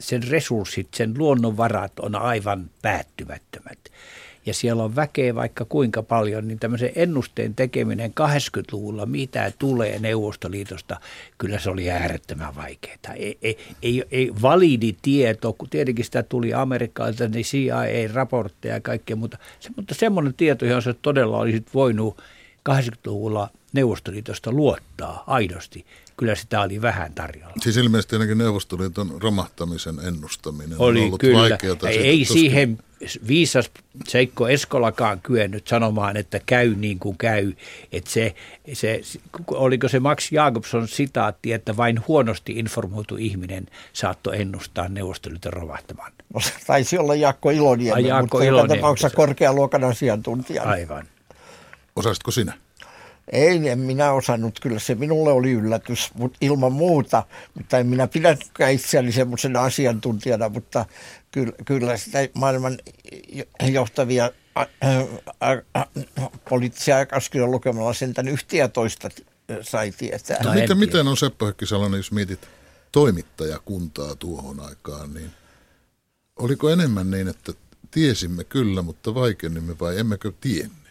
[0.00, 3.78] sen resurssit, sen luonnonvarat on aivan päättymättömät.
[4.46, 11.00] Ja siellä on väkeä vaikka kuinka paljon, niin tämmöisen ennusteen tekeminen 80-luvulla, mitä tulee Neuvostoliitosta,
[11.38, 13.14] kyllä se oli äärettömän vaikeaa.
[13.16, 19.16] Ei, ei, ei, ei validi tieto, kun tietenkin sitä tuli Amerikkalta, niin CIA-raportteja ja kaikkea,
[19.16, 22.22] mutta, se, mutta semmoinen tieto, johon se todella olisi voinut
[22.70, 27.54] 80-luvulla Neuvostoliitosta luottaa aidosti, kyllä sitä oli vähän tarjolla.
[27.60, 31.38] Siis ilmeisesti ainakin Neuvostoliiton romahtamisen ennustaminen oli on ollut kyllä.
[31.38, 31.76] vaikeaa.
[31.88, 32.78] Ei, ei siihen
[33.28, 33.70] viisas
[34.08, 37.52] Seikko Eskolakaan kyennyt sanomaan, että käy niin kuin käy.
[37.92, 38.34] Että se,
[38.72, 39.00] se,
[39.50, 46.12] oliko se Max Jakobson sitaatti, että vain huonosti informoitu ihminen saattoi ennustaa Neuvostoliiton romahtamaan.
[46.34, 50.62] No, taisi olla Jaakko Iloniemi, Jaakko mutta Iloniemi, joka tapauksessa korkealuokan asiantuntija.
[50.62, 51.06] Aivan.
[51.96, 52.52] Osasitko sinä?
[53.32, 54.60] Ei, en minä osannut.
[54.60, 57.22] Kyllä se minulle oli yllätys, mutta ilman muuta.
[57.54, 60.86] Mutta en minä pidäkään itseäni semmoisena asiantuntijana, mutta
[61.30, 62.78] kyllä, kyllä sitä maailman
[63.62, 64.30] johtavia
[66.48, 69.08] poliittisia aikaiskirjoja lukemalla sentään yhtiä toista
[69.62, 70.42] sai tietää.
[70.44, 72.48] No, miten, miten on Seppo Hökkisalainen, jos mietit
[72.92, 75.30] toimittajakuntaa tuohon aikaan, niin
[76.36, 77.52] oliko enemmän niin, että
[77.90, 80.81] tiesimme kyllä, mutta vaikenimme vai emmekö tienneet?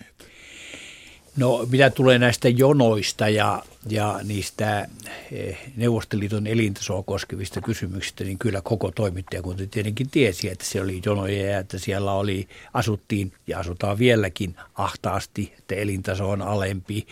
[1.38, 4.88] No mitä tulee näistä jonoista ja, ja niistä
[5.32, 11.52] eh, Neuvostoliiton elintasoa koskevista kysymyksistä, niin kyllä koko toimittajakunta tietenkin tiesi, että se oli jonoja
[11.52, 17.08] ja että siellä oli, asuttiin ja asutaan vieläkin ahtaasti, että elintaso on alempi.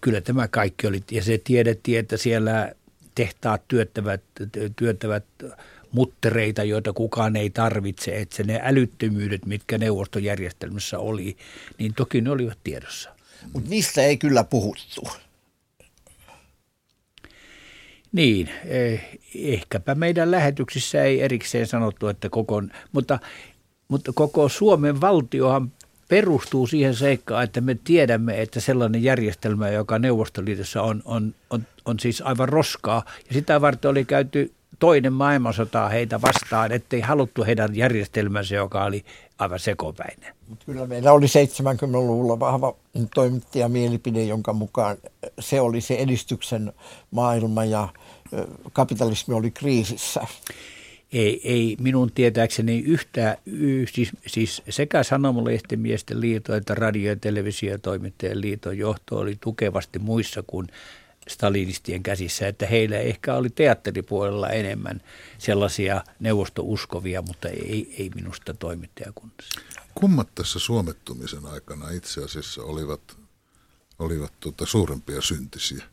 [0.00, 2.72] Kyllä tämä kaikki oli, ja se tiedettiin, että siellä
[3.14, 4.22] tehtaat työttävät,
[4.76, 5.24] työttävät
[5.92, 11.36] muttereita, joita kukaan ei tarvitse, että ne älyttömyydet, mitkä neuvostojärjestelmässä oli,
[11.78, 13.15] niin toki ne olivat tiedossa.
[13.52, 15.08] Mutta niistä ei kyllä puhuttu.
[18.12, 23.18] Niin, eh, ehkäpä meidän lähetyksissä ei erikseen sanottu, että koko, mutta,
[23.88, 25.72] mutta koko Suomen valtiohan
[26.08, 31.98] perustuu siihen seikkaan, että me tiedämme, että sellainen järjestelmä, joka Neuvostoliitossa on, on, on, on
[32.00, 33.04] siis aivan roskaa.
[33.28, 39.04] Ja sitä varten oli käyty toinen maailmansota heitä vastaan, ettei haluttu heidän järjestelmänsä, joka oli
[39.38, 40.34] aivan sekopäinen.
[40.66, 42.76] Kyllä meillä oli 70-luvulla vahva
[43.14, 44.96] toimittajamielipide, jonka mukaan
[45.38, 46.72] se oli se edistyksen
[47.10, 47.88] maailma ja
[48.72, 50.20] kapitalismi oli kriisissä.
[51.12, 53.38] Ei, ei minun tietääkseni yhtä,
[53.92, 60.66] siis, siis sekä Sanomalehtimiesten liitto että radio- ja televisiotoimittajien liiton johto oli tukevasti muissa kuin
[61.28, 65.02] stalinistien käsissä, että heillä ehkä oli teatteripuolella enemmän
[65.38, 69.60] sellaisia neuvostouskovia, mutta ei, ei minusta toimittajakunnassa.
[69.94, 73.16] Kummat tässä suomettumisen aikana itse asiassa olivat,
[73.98, 75.84] olivat tuota suurempia syntisiä?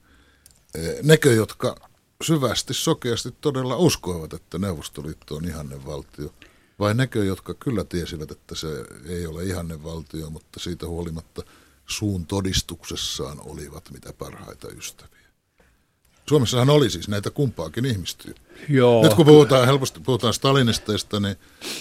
[0.76, 1.90] E, nekö, jotka
[2.24, 6.34] syvästi, sokeasti todella uskoivat, että Neuvostoliitto on ihanne valtio,
[6.80, 8.68] vai nekö, jotka kyllä tiesivät, että se
[9.06, 11.42] ei ole ihanne valtio, mutta siitä huolimatta
[11.86, 15.23] suun todistuksessaan olivat mitä parhaita ystäviä?
[16.30, 18.34] Suomessahan oli siis näitä kumpaakin ihmistyä.
[18.70, 19.04] Joo.
[19.04, 21.36] Nyt kun puhutaan helposti puhutaan Stalinisteista, niin,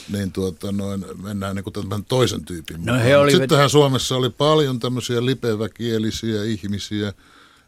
[0.08, 3.20] niin tuota, noin, mennään niin kuin toisen tyypin no, mukaan.
[3.20, 3.40] Olivat...
[3.40, 7.12] Sittenhän Suomessa oli paljon tämmöisiä lipeväkielisiä ihmisiä,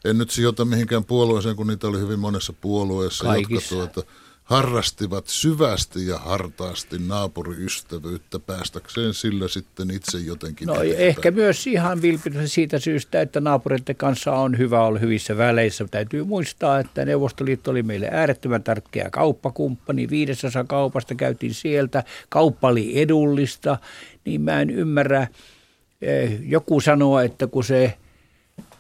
[0.05, 3.75] en nyt sijoita mihinkään puolueeseen, kun niitä oli hyvin monessa puolueessa, Kaikissa.
[3.75, 4.11] jotka tuota,
[4.45, 10.67] harrastivat syvästi ja hartaasti naapuriystävyyttä päästäkseen sillä sitten itse jotenkin.
[10.67, 10.99] No eteenpäin.
[10.99, 15.87] ehkä myös ihan vilpitön siitä syystä, että naapureiden kanssa on hyvä olla hyvissä väleissä.
[15.91, 20.11] Täytyy muistaa, että Neuvostoliitto oli meille äärettömän tärkeä kauppakumppani.
[20.11, 22.05] Viidesosa kaupasta käytiin sieltä.
[22.29, 23.79] Kauppa oli edullista,
[24.25, 25.27] niin mä en ymmärrä.
[26.03, 27.95] Eh, joku sanoo, että kun se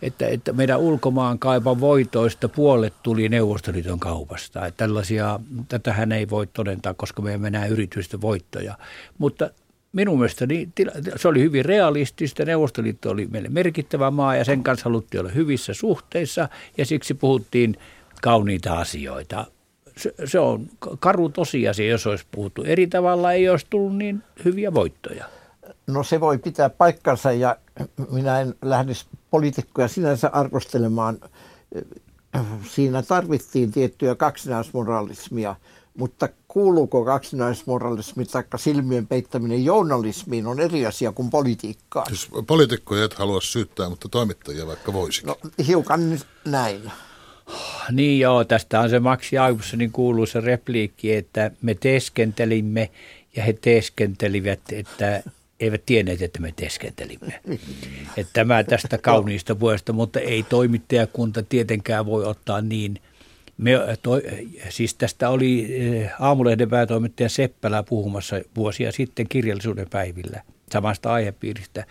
[0.04, 4.66] että, että meidän ulkomaan kaipan voitoista puolet tuli Neuvostoliiton kaupasta.
[4.66, 8.78] Että tällaisia, tätähän ei voi todentaa, koska me emme näe yritysten voittoja.
[9.18, 9.50] Mutta
[9.92, 10.68] minun mielestäni
[11.16, 12.44] se oli hyvin realistista.
[12.44, 17.76] Neuvostoliitto oli meille merkittävä maa ja sen kanssa haluttiin olla hyvissä suhteissa ja siksi puhuttiin
[18.22, 19.46] kauniita asioita.
[19.96, 20.66] Se, se on
[20.98, 25.24] karu tosiasia, jos olisi puhuttu eri tavalla, ei olisi tullut niin hyviä voittoja.
[25.86, 27.56] No se voi pitää paikkansa ja
[28.10, 31.18] minä en lähdisi poliitikkoja sinänsä arvostelemaan.
[32.70, 35.56] Siinä tarvittiin tiettyä kaksinaismoralismia,
[35.98, 42.06] mutta kuuluuko kaksinaismoralismi tai silmien peittäminen journalismiin on eri asia kuin politiikkaan?
[42.06, 45.28] Siis poliitikkoja et halua syyttää, mutta toimittajia vaikka voisikin.
[45.28, 46.92] No hiukan näin.
[47.92, 52.90] Niin joo, tästä on se Maxi Augustin kuuluisa repliikki, että me teeskentelimme
[53.36, 55.22] ja he teeskentelivät, että
[55.60, 57.40] eivät tienneet, että me teskentelimme.
[58.16, 62.98] Että tämä tästä kauniista vuodesta, mutta ei toimittajakunta tietenkään voi ottaa niin.
[63.58, 64.10] Me, to,
[64.68, 71.84] siis tästä oli eh, aamulehden päätoimittaja Seppälä puhumassa vuosia sitten kirjallisuuden päivillä samasta aihepiiristä.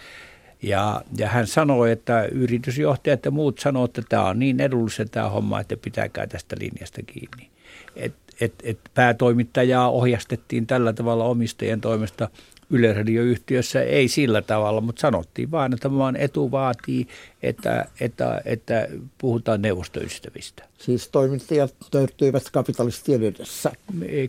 [0.62, 5.30] Ja, ja hän sanoi, että yritysjohtajat ja muut sanoivat, että tämä on niin edullista tämä
[5.30, 7.50] homma, että pitäkää tästä linjasta kiinni.
[7.96, 12.30] Et, et, et päätoimittajaa ohjastettiin tällä tavalla omistajien toimesta–
[12.70, 17.08] yleisradioyhtiössä ei sillä tavalla, mutta sanottiin vain, että maan etu vaatii,
[17.44, 20.64] että, että, että puhutaan neuvostoystävistä.
[20.78, 23.72] Siis toimittajat törtyivät kapitalistien edessä.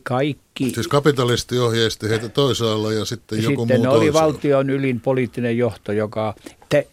[0.02, 0.70] Kaikki.
[0.70, 5.58] Siis kapitalisti ohjeisti heitä toisaalla ja sitten, sitten joku muu Sitten oli valtion ylin poliittinen
[5.58, 6.34] johto, joka...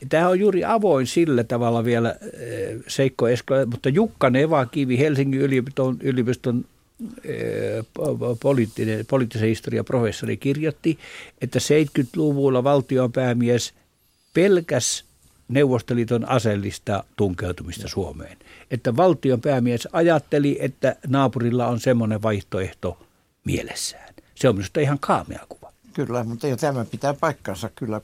[0.10, 5.98] Tämä on juuri avoin sillä tavalla vielä eh, Seikko Esko, mutta Jukka Nevakivi Helsingin yliopiston,
[6.02, 6.66] yliopiston
[8.42, 11.00] poliittinen, poliittisen historian professori kirjoitti,
[11.42, 13.74] että 70-luvulla valtion päämies
[14.34, 15.06] pelkäs
[15.48, 18.38] Neuvostoliiton aseellista tunkeutumista Suomeen.
[18.72, 23.06] Että valtion päämies ajatteli, että naapurilla on semmoinen vaihtoehto
[23.46, 24.14] mielessään.
[24.36, 25.72] Se on minusta ihan kaamea kuva.
[25.94, 27.70] Kyllä, mutta jo tämä pitää paikkansa.
[27.76, 28.02] Kyllä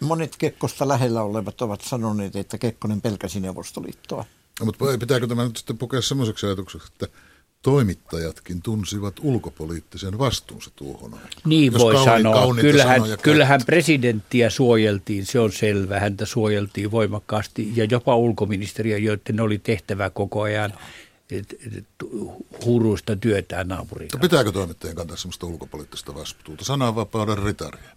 [0.00, 4.24] monet Kekkosta lähellä olevat ovat sanoneet, että Kekkonen pelkäsi Neuvostoliittoa.
[4.60, 7.16] No, mutta pitääkö tämä nyt sitten pukea semmoiseksi ajatukseksi, että
[7.64, 11.32] toimittajatkin tunsivat ulkopoliittisen vastuunsa tuohon aikaan.
[11.44, 12.54] Niin Jos voi sanoa.
[12.60, 16.00] Kyllähän, kyllähän presidenttiä suojeltiin, se on selvä.
[16.00, 20.72] Häntä suojeltiin voimakkaasti ja jopa ulkoministeriö, joiden oli tehtävä koko ajan
[22.64, 24.10] huruista työtään naapuriin.
[24.20, 26.64] Pitääkö toimittajien kantaa sellaista ulkopoliittista vastuuta?
[26.64, 27.96] Sananvapauden ritarien.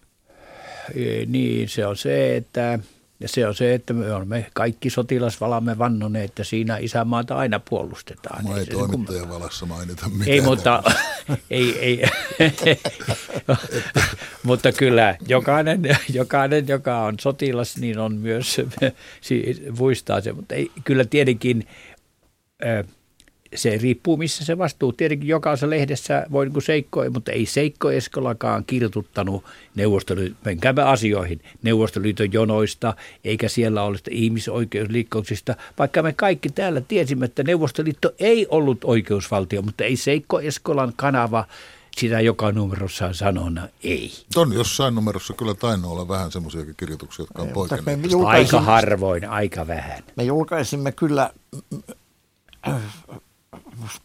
[1.28, 2.80] Niin, se on se, että
[3.20, 8.44] ja se on se, että me olemme kaikki sotilasvalamme vannoneet, että siinä isämaata aina puolustetaan.
[8.44, 10.30] Mä ei, ei toimittajan valassa mainita mitään.
[10.30, 10.84] Ei, mutta,
[11.50, 12.04] ei, ei.
[14.44, 15.82] mutta kyllä jokainen,
[16.14, 18.62] jokainen, joka on sotilas, niin on myös,
[19.80, 20.34] muistaa se.
[20.34, 21.68] Mutta ei, kyllä tietenkin
[23.56, 24.94] se riippuu, missä se vastuu.
[24.94, 29.44] Tietenkin jokaisessa lehdessä voi niin Seikko, mutta ei Seikko Eskolakaan kirjoituttanut
[29.76, 37.44] Neuvostoliiton, menkäämme asioihin, Neuvostoliiton jonoista, eikä siellä ole ihmisoikeusliikkauksista, vaikka me kaikki täällä tiesimme, että
[37.44, 41.46] Neuvostoliitto ei ollut oikeusvaltio, mutta ei Seikko Eskolan kanava
[41.98, 44.12] sitä joka numerossa sanona ei.
[44.36, 48.00] On jossain numerossa kyllä tainnut olla vähän semmoisiakin kirjoituksia, jotka on poikenneet.
[48.26, 50.04] Aika harvoin, aika vähän.
[50.16, 51.30] Me julkaisimme kyllä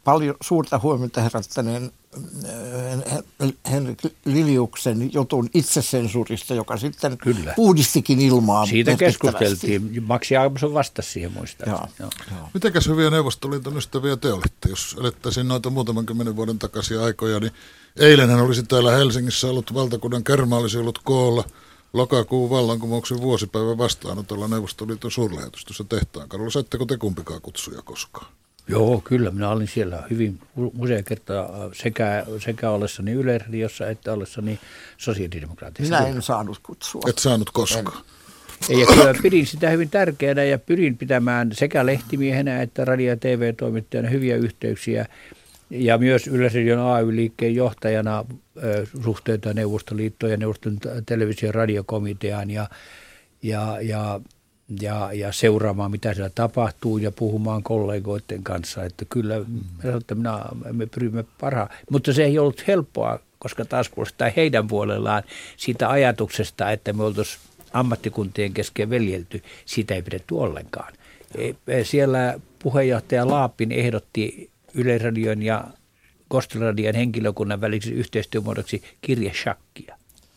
[0.05, 7.53] paljon suurta huomiota herättäneen äh, Henrik Liliuksen jutun itsesensuurista, joka sitten Kyllä.
[7.57, 10.03] puhdistikin ilmaa Siitä keskusteltiin.
[10.07, 11.69] Maksi Aalmoson vastasi siihen muistaa.
[11.69, 11.87] Joo.
[11.99, 12.11] Joo.
[12.31, 12.49] Joo.
[12.55, 14.69] Mitenkäs hyviä Neuvostoliiton ystäviä te olitte?
[14.69, 17.53] Jos elettäisiin noita muutaman kymmenen vuoden takaisia aikoja, niin
[17.97, 21.45] eilenhän olisi täällä Helsingissä ollut valtakunnan kerma olisi ollut koolla
[21.93, 26.51] lokakuun vallankumouksen vuosipäivän vastaanotolla Neuvostoliiton suurlähetystössä tehtaan kadulla.
[26.51, 28.27] Saitteko te kumpikaan kutsuja koskaan?
[28.73, 29.31] Joo, kyllä.
[29.31, 30.39] Minä olin siellä hyvin
[30.79, 34.59] usein kertaa sekä, sekä ollessani Yleisradiossa että ollessani
[34.99, 36.01] sosiaalidemokraatissa.
[36.01, 37.03] Minä en saanut kutsua.
[37.09, 38.05] Et saanut koskaan.
[38.71, 38.79] En.
[38.79, 44.09] Ja kyllä pidin sitä hyvin tärkeänä ja pyrin pitämään sekä lehtimiehenä että radio- ja TV-toimittajana
[44.09, 45.07] hyviä yhteyksiä
[45.71, 48.25] ja myös Yleisradion AY-liikkeen johtajana
[49.03, 52.69] suhteita Neuvostoliittoon ja Neuvoston televisio- ja radiokomiteaan ja,
[53.43, 54.21] ja, ja
[54.81, 58.85] ja, ja seuraamaan, mitä siellä tapahtuu ja puhumaan kollegoiden kanssa.
[58.85, 59.97] Että kyllä mm.
[59.99, 61.69] että minä, me pyrimme parhaan.
[61.91, 65.23] Mutta se ei ollut helppoa, koska taas puolestaan heidän puolellaan
[65.57, 67.41] siitä ajatuksesta, että me oltaisiin
[67.73, 70.93] ammattikuntien kesken veljelty, siitä ei pidetty ollenkaan.
[71.69, 75.65] E, siellä puheenjohtaja Laapin ehdotti Yleisradion ja
[76.29, 79.97] Kostelradion henkilökunnan väliseksi yhteistyömuodoksi kirjeshakkia.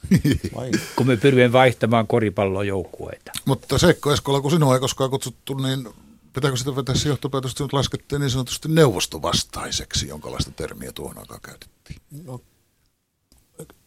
[0.95, 3.31] kun me pyrimme vaihtamaan koripallojoukkueita.
[3.45, 5.89] Mutta Seikko Eskola, kun sinua ei koskaan kutsuttu, niin
[6.33, 12.01] pitääkö sitä vetää se johtopäätöstä, että laskettiin niin sanotusti neuvostovastaiseksi, jonkalaista termiä tuohon aikaan käytettiin?
[12.23, 12.41] No,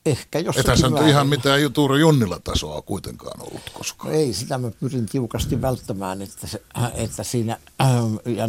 [0.07, 4.15] ehkä jossakin Ethän nyt ihan mitään Tuuro Junnilla tasoa kuitenkaan ollut koskaan.
[4.15, 6.63] Ei, sitä mä pyrin tiukasti välttämään, että, se,
[6.95, 7.89] että siinä, äh,
[8.37, 8.49] ja,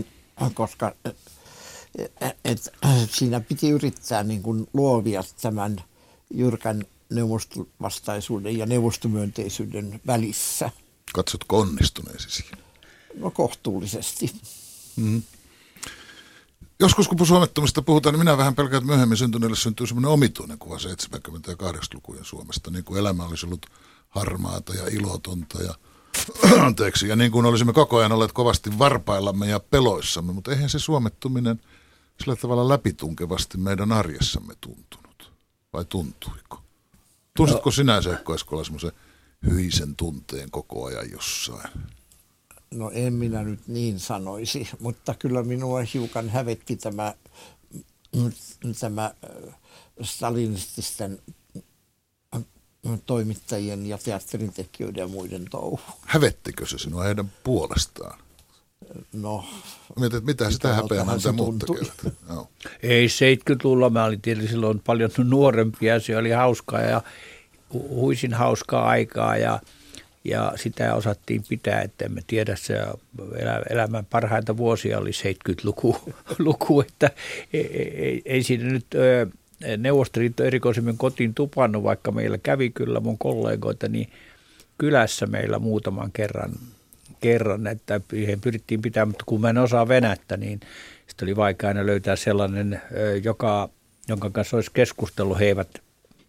[0.53, 5.83] koska äh, et, äh, siinä piti yrittää niin kuin luovia tämän
[6.33, 10.71] jyrkän neuvostovastaisuuden ja neuvostomyönteisyyden välissä.
[11.13, 12.57] Katsotko onnistuneesi siinä?
[13.15, 14.31] No kohtuullisesti.
[14.95, 15.21] Mm.
[16.79, 20.77] Joskus kun suomettomista puhutaan, niin minä vähän pelkään, että myöhemmin syntyneille syntyy semmoinen omituinen kuva
[20.77, 20.79] 70-
[21.47, 23.65] ja 80-lukujen Suomesta, niin kuin elämä olisi ollut
[24.09, 25.73] harmaata ja ilotonta ja
[26.65, 30.79] anteeksi, ja niin kuin olisimme koko ajan olleet kovasti varpaillamme ja peloissamme, mutta eihän se
[30.79, 31.61] suomettuminen
[32.21, 35.31] sillä tavalla läpitunkevasti meidän arjessamme tuntunut,
[35.73, 36.61] vai tuntuiko?
[37.37, 37.71] Tunsitko no.
[37.71, 38.91] sinä Seikko Eskola semmoisen
[39.49, 41.69] hyisen tunteen koko ajan jossain?
[42.71, 47.13] No en minä nyt niin sanoisi, mutta kyllä minua hiukan hävetti tämä,
[48.79, 49.55] tämä äh,
[50.01, 51.21] stalinististen
[52.35, 52.43] äh,
[53.05, 54.53] toimittajien ja teatterin
[54.97, 55.79] ja muiden touhu.
[56.01, 58.19] Hävettikö se sinua heidän puolestaan?
[59.13, 59.45] No,
[59.99, 61.65] Mietit, että mitä sitä häpeämään mitä muuta
[62.29, 62.49] no.
[62.83, 67.01] Ei 70-luvulla, mä olin tietysti silloin paljon nuorempia, se oli hauskaa ja
[67.73, 69.59] huisin hauskaa aikaa ja,
[70.23, 72.75] ja sitä osattiin pitää, että emme tiedä, se
[73.69, 75.97] elämän parhaita vuosia oli 70-luku,
[76.39, 77.11] luku, että
[77.53, 78.85] ei, ei, ei siinä nyt
[79.77, 84.09] Neuvostoliitto erikoisemmin kotiin tupannut, vaikka meillä kävi kyllä mun kollegoita, niin
[84.77, 86.51] kylässä meillä muutaman kerran,
[87.19, 88.01] kerran että
[88.41, 90.59] pyrittiin pitämään, mutta kun mä en osaa venättä, niin
[91.07, 92.81] sitten oli vaikea aina löytää sellainen,
[93.23, 93.69] joka,
[94.07, 95.39] jonka kanssa olisi keskustellut.
[95.39, 95.81] He eivät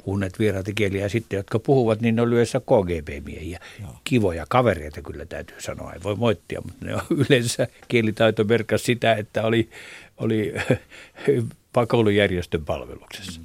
[0.05, 3.61] puhuneet vieraita kieliä ja sitten, jotka puhuvat, niin ne on yleensä KGB-miehiä.
[3.81, 3.91] Joo.
[4.05, 9.15] Kivoja kavereita kyllä täytyy sanoa, ei voi moittia, mutta ne on yleensä kielitaito merkasi sitä,
[9.15, 9.69] että oli,
[10.17, 10.55] oli
[11.73, 13.41] pakoulujärjestön palveluksessa.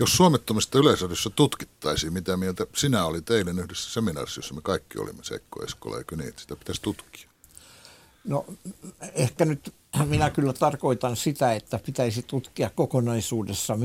[0.00, 5.24] Jos suomettomista yleisössä tutkittaisiin, mitä mieltä sinä olit eilen yhdessä seminaarissa, jossa me kaikki olimme
[5.24, 7.30] Sekko Eskola, eikö niin, että sitä pitäisi tutkia?
[8.24, 8.46] No
[9.14, 13.78] ehkä nyt minä kyllä tarkoitan sitä, että pitäisi tutkia kokonaisuudessa,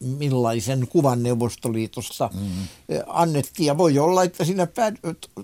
[0.00, 2.68] millaisen kuvan Neuvostoliitosta mm-hmm.
[3.06, 3.66] annettiin.
[3.66, 4.66] Ja voi olla, että siinä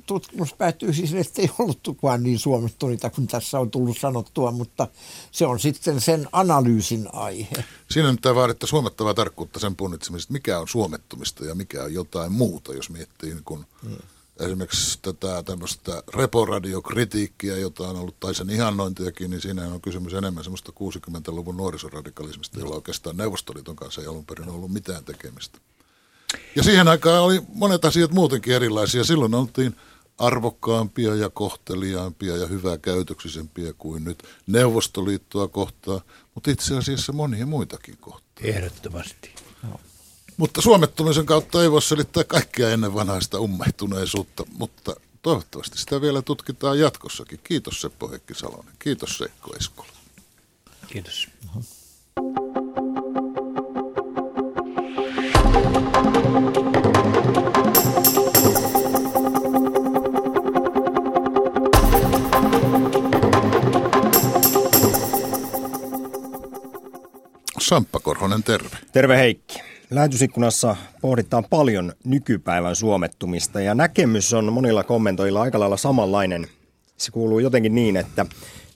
[0.06, 4.88] tutkimus päättyy siis, että ei ollut kukaan niin suomettuneita kuin tässä on tullut sanottua, mutta
[5.30, 7.64] se on sitten sen analyysin aihe.
[7.90, 12.74] Siinä nyt vaadittaa suomettavaa tarkkuutta sen punnitsemisesta, mikä on suomettumista ja mikä on jotain muuta,
[12.74, 13.96] jos miettii niin kun mm
[14.40, 20.44] esimerkiksi tätä tämmöistä reporadiokritiikkiä, jota on ollut, tai sen ihannointiakin, niin siinä on kysymys enemmän
[20.44, 25.58] semmoista 60-luvun nuorisoradikalismista, jolla oikeastaan Neuvostoliiton kanssa ei alun perin ollut mitään tekemistä.
[26.56, 29.04] Ja siihen aikaan oli monet asiat muutenkin erilaisia.
[29.04, 29.76] Silloin oltiin
[30.18, 36.00] arvokkaampia ja kohteliaampia ja hyväkäytöksisempiä kuin nyt Neuvostoliittoa kohtaa,
[36.34, 38.44] mutta itse asiassa monia muitakin kohtaa.
[38.44, 39.34] Ehdottomasti.
[40.36, 46.78] Mutta suomettumisen kautta ei voi selittää kaikkea ennen vanhaista ummehtuneisuutta, mutta toivottavasti sitä vielä tutkitaan
[46.78, 47.40] jatkossakin.
[47.44, 48.74] Kiitos Seppo Heikki Salonen.
[48.78, 49.88] Kiitos Seikko Eskola.
[50.86, 51.28] Kiitos.
[67.60, 68.76] Samppa Korhonen, terve.
[68.92, 69.73] Terve Heikki.
[69.90, 76.46] Lähetysikkunassa pohditaan paljon nykypäivän suomettumista ja näkemys on monilla kommentoilla aika lailla samanlainen.
[76.96, 78.26] Se kuuluu jotenkin niin, että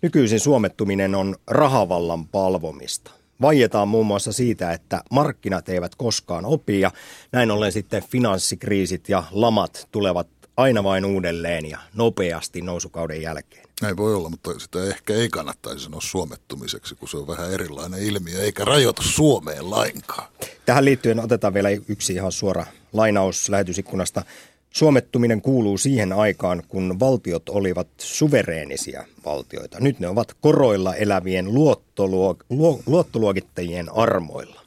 [0.03, 3.11] nykyisin suomettuminen on rahavallan palvomista.
[3.40, 6.90] Vaietaan muun muassa siitä, että markkinat eivät koskaan opi ja
[7.33, 13.67] näin ollen sitten finanssikriisit ja lamat tulevat aina vain uudelleen ja nopeasti nousukauden jälkeen.
[13.82, 18.02] Näin voi olla, mutta sitä ehkä ei kannattaisi sanoa suomettumiseksi, kun se on vähän erilainen
[18.02, 20.28] ilmiö, eikä rajoita Suomeen lainkaan.
[20.66, 24.22] Tähän liittyen otetaan vielä yksi ihan suora lainaus lähetysikkunasta.
[24.70, 29.81] Suomettuminen kuuluu siihen aikaan, kun valtiot olivat suvereenisia valtioita.
[29.81, 34.60] Nyt ne ovat koroilla elävien luottoluo- luottoluokittajien armoilla.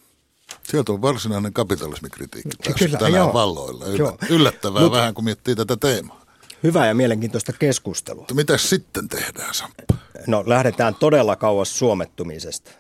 [0.64, 3.34] Sieltä on varsinainen kapitalismikritiikki päässyt Kyllä, tänään joo.
[3.34, 3.86] valloilla.
[4.30, 6.21] Yllättävää Mut, vähän, kun miettii tätä teemaa.
[6.64, 8.26] Hyvää ja mielenkiintoista keskustelua.
[8.34, 9.84] Mitä sitten tehdään, Samppa?
[10.28, 12.72] No lähdetään todella kauas suomettumisesta.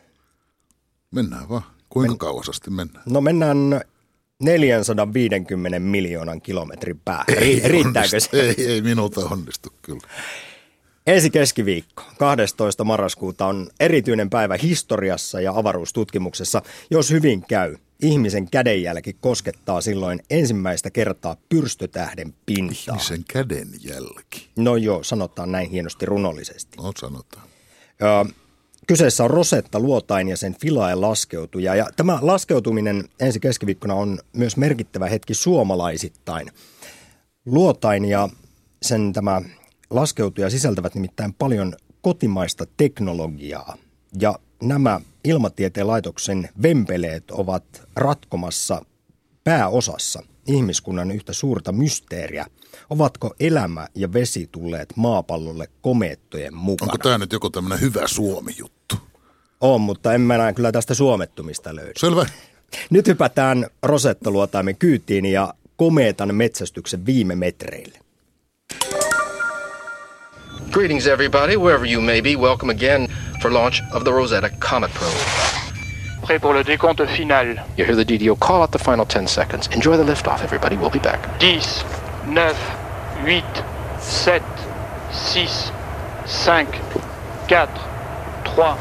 [1.11, 1.63] Mennään vaan.
[1.89, 2.17] Kuinka Men...
[2.17, 3.03] kauas asti mennään?
[3.09, 3.82] No mennään
[4.41, 7.25] 450 miljoonan kilometrin päähän.
[7.38, 8.38] Ei Riittääkö onnistu.
[8.38, 8.41] se?
[8.41, 10.01] Ei, ei minulta onnistu kyllä.
[11.07, 12.84] Ensi keskiviikko, 12.
[12.84, 16.61] marraskuuta, on erityinen päivä historiassa ja avaruustutkimuksessa.
[16.91, 22.95] Jos hyvin käy, ihmisen kädenjälki koskettaa silloin ensimmäistä kertaa pyrstötähden pintaa.
[22.95, 24.49] Ihmisen kädenjälki?
[24.56, 26.78] No joo, sanotaan näin hienosti runollisesti.
[26.78, 27.47] No sanotaan.
[28.02, 28.34] Ö,
[28.88, 31.76] kyseessä on Rosetta luotain ja sen Filae laskeutuja.
[31.76, 36.52] Ja tämä laskeutuminen ensi keskiviikkona on myös merkittävä hetki suomalaisittain.
[37.45, 38.30] Luotain ja
[38.82, 39.41] sen tämä
[39.89, 43.78] laskeutuja sisältävät nimittäin paljon kotimaista teknologiaa.
[44.20, 47.64] Ja nämä ilmatieteen laitoksen vempeleet ovat
[47.95, 48.86] ratkomassa
[49.43, 52.45] pääosassa ihmiskunnan yhtä suurta mysteeriä.
[52.89, 56.91] Ovatko elämä ja vesi tulleet maapallolle komeettojen mukana?
[56.91, 58.95] Onko tämä nyt joku tämmöinen hyvä Suomi-juttu?
[59.62, 61.91] On, mutta en mä kyllä tästä suomettumista löydy.
[61.97, 62.26] Selvä.
[62.89, 67.99] Nyt hypätään Rosetta-luotaimen kyytiin ja komeetan metsästyksen viime metreille.
[70.72, 72.38] Greetings, everybody, wherever you may be.
[72.38, 73.09] Welcome again
[73.41, 75.11] for launch of the Rosetta Comet probe.
[76.22, 77.57] Prêt pour le décompte final.
[77.76, 79.67] You hear the DDO call out the final 10 seconds.
[79.76, 80.78] Enjoy the liftoff, everybody.
[80.78, 81.39] We'll be back.
[81.39, 81.59] 10,
[82.34, 82.55] 9,
[83.26, 83.43] 8,
[83.99, 84.41] 7,
[85.11, 85.72] 6,
[86.26, 87.01] 5, 4,
[88.45, 88.78] 3,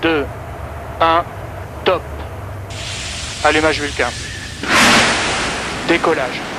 [0.00, 1.26] 2, 1,
[1.84, 2.02] top.
[3.44, 4.10] Allumage Vulcain.
[5.86, 6.49] Décollage.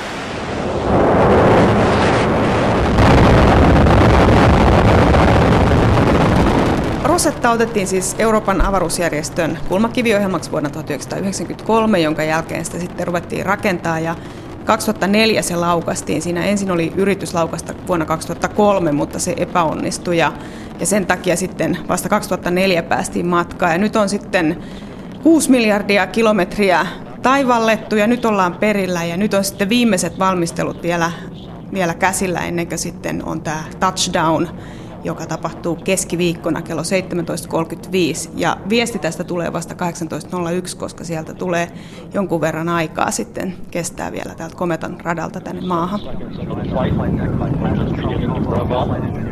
[7.24, 14.16] Rosetta otettiin siis Euroopan avaruusjärjestön kulmakiviohjelmaksi vuonna 1993, jonka jälkeen sitä sitten ruvettiin rakentaa ja
[14.64, 16.22] 2004 se laukastiin.
[16.22, 20.32] Siinä ensin oli yritys laukasta vuonna 2003, mutta se epäonnistui ja,
[20.80, 23.72] ja sen takia sitten vasta 2004 päästiin matkaan.
[23.72, 24.62] Ja nyt on sitten
[25.22, 26.86] 6 miljardia kilometriä
[27.22, 31.12] taivallettu ja nyt ollaan perillä ja nyt on sitten viimeiset valmistelut vielä,
[31.72, 34.48] vielä käsillä ennen kuin sitten on tämä touchdown
[35.04, 38.30] joka tapahtuu keskiviikkona kello 17.35.
[38.36, 41.68] Ja viesti tästä tulee vasta 18.01, koska sieltä tulee
[42.14, 46.00] jonkun verran aikaa sitten, kestää vielä täältä Kometan radalta tänne maahan.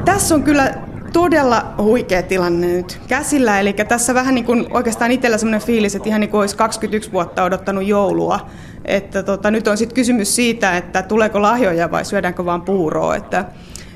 [0.05, 0.75] Tässä on kyllä
[1.13, 3.61] todella huikea tilanne nyt käsillä.
[3.61, 7.13] Eli tässä vähän niin kuin oikeastaan itsellä sellainen fiilis, että ihan niin kuin olisi 21
[7.13, 8.47] vuotta odottanut joulua.
[8.85, 13.17] Että tota, nyt on sitten kysymys siitä, että tuleeko lahjoja vai syödäänkö vaan puuroa.
[13.17, 13.45] Että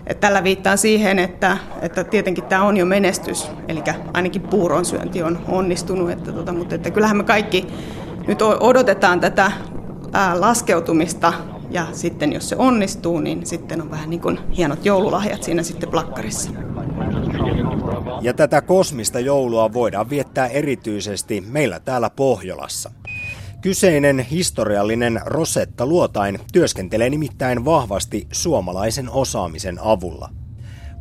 [0.07, 3.83] että tällä viittaan siihen, että, että tietenkin tämä on jo menestys, eli
[4.13, 7.67] ainakin puuron syönti on onnistunut, että, tota, mutta että kyllähän me kaikki
[8.27, 9.53] nyt odotetaan tätä
[10.35, 11.33] laskeutumista
[11.71, 15.91] ja sitten jos se onnistuu, niin sitten on vähän niin kuin hienot joululahjat siinä sitten
[15.91, 16.51] plakkarissa.
[18.21, 22.91] Ja tätä kosmista joulua voidaan viettää erityisesti meillä täällä Pohjolassa.
[23.65, 30.31] Kyseinen historiallinen Rosetta Luotain työskentelee nimittäin vahvasti suomalaisen osaamisen avulla.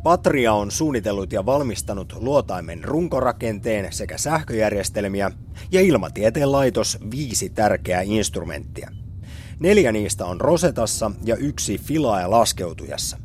[0.02, 5.30] Patria on suunnitellut ja valmistanut luotaimen runkorakenteen sekä sähköjärjestelmiä
[5.72, 8.90] ja ilmatieteen laitos viisi tärkeää instrumenttia.
[9.60, 13.16] Neljä niistä on Rosetassa ja yksi Filae laskeutujassa.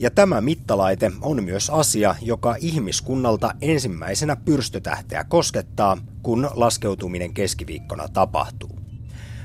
[0.00, 8.77] Ja tämä mittalaite on myös asia, joka ihmiskunnalta ensimmäisenä pyrstötähteä koskettaa, kun laskeutuminen keskiviikkona tapahtuu.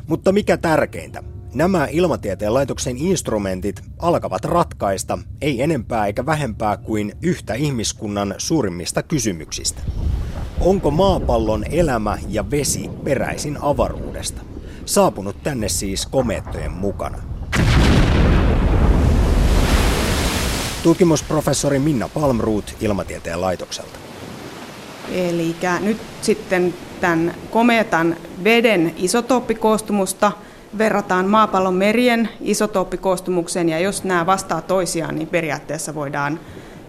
[0.08, 1.24] Mutta mikä tärkeintä,
[1.54, 9.82] nämä ilmatieteen laitoksen instrumentit alkavat ratkaista ei enempää eikä vähempää kuin yhtä ihmiskunnan suurimmista kysymyksistä.
[10.60, 14.42] Onko maapallon elämä ja vesi peräisin avaruudesta?
[14.86, 17.18] Saapunut tänne siis komeettojen mukana.
[20.84, 24.00] Tutkimusprofessori Minna Palmruut Ilmatieteen laitokselta.
[25.12, 26.74] Eli nyt sitten
[27.04, 30.32] tämän kometan veden isotooppikoostumusta
[30.78, 36.40] verrataan maapallon merien isotooppikoostumukseen, ja jos nämä vastaa toisiaan, niin periaatteessa voidaan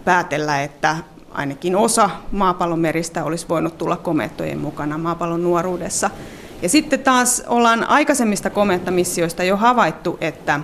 [0.05, 0.97] päätellä, että
[1.31, 6.09] ainakin osa maapallon meristä olisi voinut tulla komettojen mukana maapallon nuoruudessa.
[6.61, 10.59] Ja sitten taas ollaan aikaisemmista komettamissioista jo havaittu, että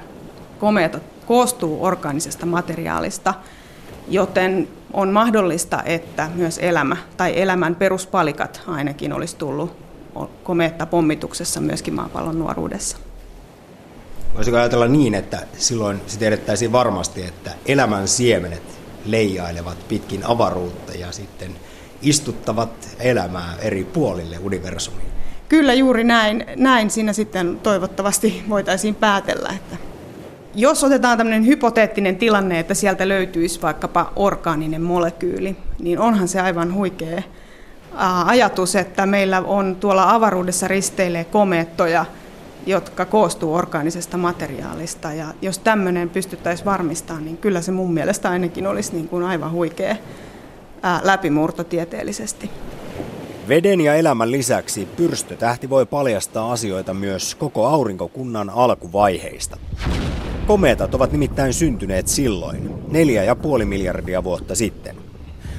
[0.59, 3.33] komeetat koostuu orgaanisesta materiaalista,
[4.07, 9.77] joten on mahdollista, että myös elämä tai elämän peruspalikat ainakin olisi tullut
[10.43, 12.97] komeetta pommituksessa myöskin maapallon nuoruudessa.
[14.35, 18.63] Voisiko ajatella niin, että silloin se tiedettäisiin varmasti, että elämän siemenet
[19.05, 21.51] leijailevat pitkin avaruutta ja sitten
[22.01, 25.11] istuttavat elämää eri puolille universumiin?
[25.49, 26.45] Kyllä juuri näin.
[26.55, 29.49] Näin siinä sitten toivottavasti voitaisiin päätellä.
[29.55, 29.90] Että...
[30.55, 36.73] jos otetaan tämmöinen hypoteettinen tilanne, että sieltä löytyisi vaikkapa orgaaninen molekyyli, niin onhan se aivan
[36.73, 37.21] huikea
[38.25, 42.05] ajatus, että meillä on tuolla avaruudessa risteilee komeettoja,
[42.65, 45.13] jotka koostuu orgaanisesta materiaalista.
[45.13, 49.51] Ja jos tämmöinen pystyttäisiin varmistamaan, niin kyllä se mun mielestä ainakin olisi niin kuin aivan
[49.51, 49.95] huikea
[51.03, 52.49] läpimurto tieteellisesti.
[53.47, 59.57] Veden ja elämän lisäksi pyrstötähti voi paljastaa asioita myös koko aurinkokunnan alkuvaiheista.
[60.51, 64.95] Komeetat ovat nimittäin syntyneet silloin, neljä ja puoli miljardia vuotta sitten.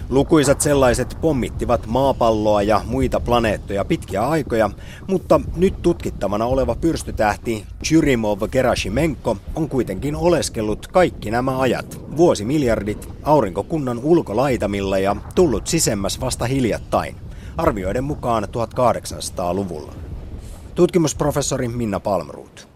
[0.08, 4.70] Lukuisat sellaiset pommittivat maapalloa ja muita planeettoja pitkiä aikoja,
[5.08, 13.98] mutta nyt tutkittavana oleva pyrstötähti Churimov Gerashimenko on kuitenkin oleskellut kaikki nämä ajat, vuosimiljardit, aurinkokunnan
[13.98, 17.16] ulkolaitamilla ja tullut sisemmäs vasta hiljattain,
[17.56, 19.92] arvioiden mukaan 1800-luvulla.
[20.74, 22.71] Tutkimusprofessori Minna Palmruut.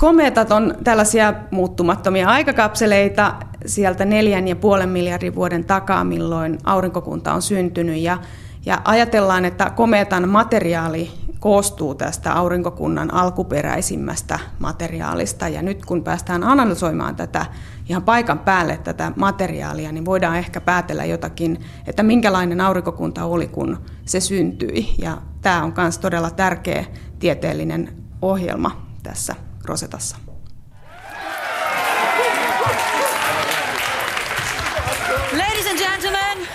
[0.00, 3.34] Komeetat on tällaisia muuttumattomia aikakapseleita
[3.66, 7.98] sieltä neljän ja puolen miljardin vuoden takaa, milloin aurinkokunta on syntynyt.
[8.00, 8.18] Ja,
[8.66, 15.48] ja ajatellaan, että komeetan materiaali koostuu tästä aurinkokunnan alkuperäisimmästä materiaalista.
[15.48, 17.46] Ja nyt kun päästään analysoimaan tätä
[17.88, 23.78] ihan paikan päälle tätä materiaalia, niin voidaan ehkä päätellä jotakin, että minkälainen aurinkokunta oli, kun
[24.04, 24.94] se syntyi.
[24.98, 26.84] Ja tämä on myös todella tärkeä
[27.18, 27.92] tieteellinen
[28.22, 30.16] ohjelma tässä Rosetassa.
[35.32, 36.46] Ladies and gentlemen,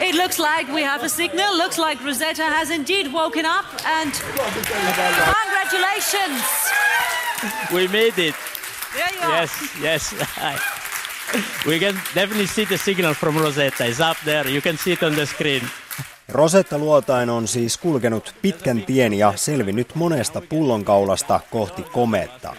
[0.00, 1.56] it looks like we have a signal.
[1.56, 6.42] Looks like Rosetta has indeed woken up and congratulations.
[7.72, 8.34] We made it.
[8.94, 9.30] There you are.
[9.30, 10.14] Yes, yes.
[11.66, 13.86] we can definitely see the signal from Rosetta.
[13.86, 14.48] It's up there.
[14.48, 15.62] You can see it on the screen.
[16.32, 22.56] Rosetta luotain on siis kulkenut pitkän tien ja selvinnyt monesta pullonkaulasta kohti kometta.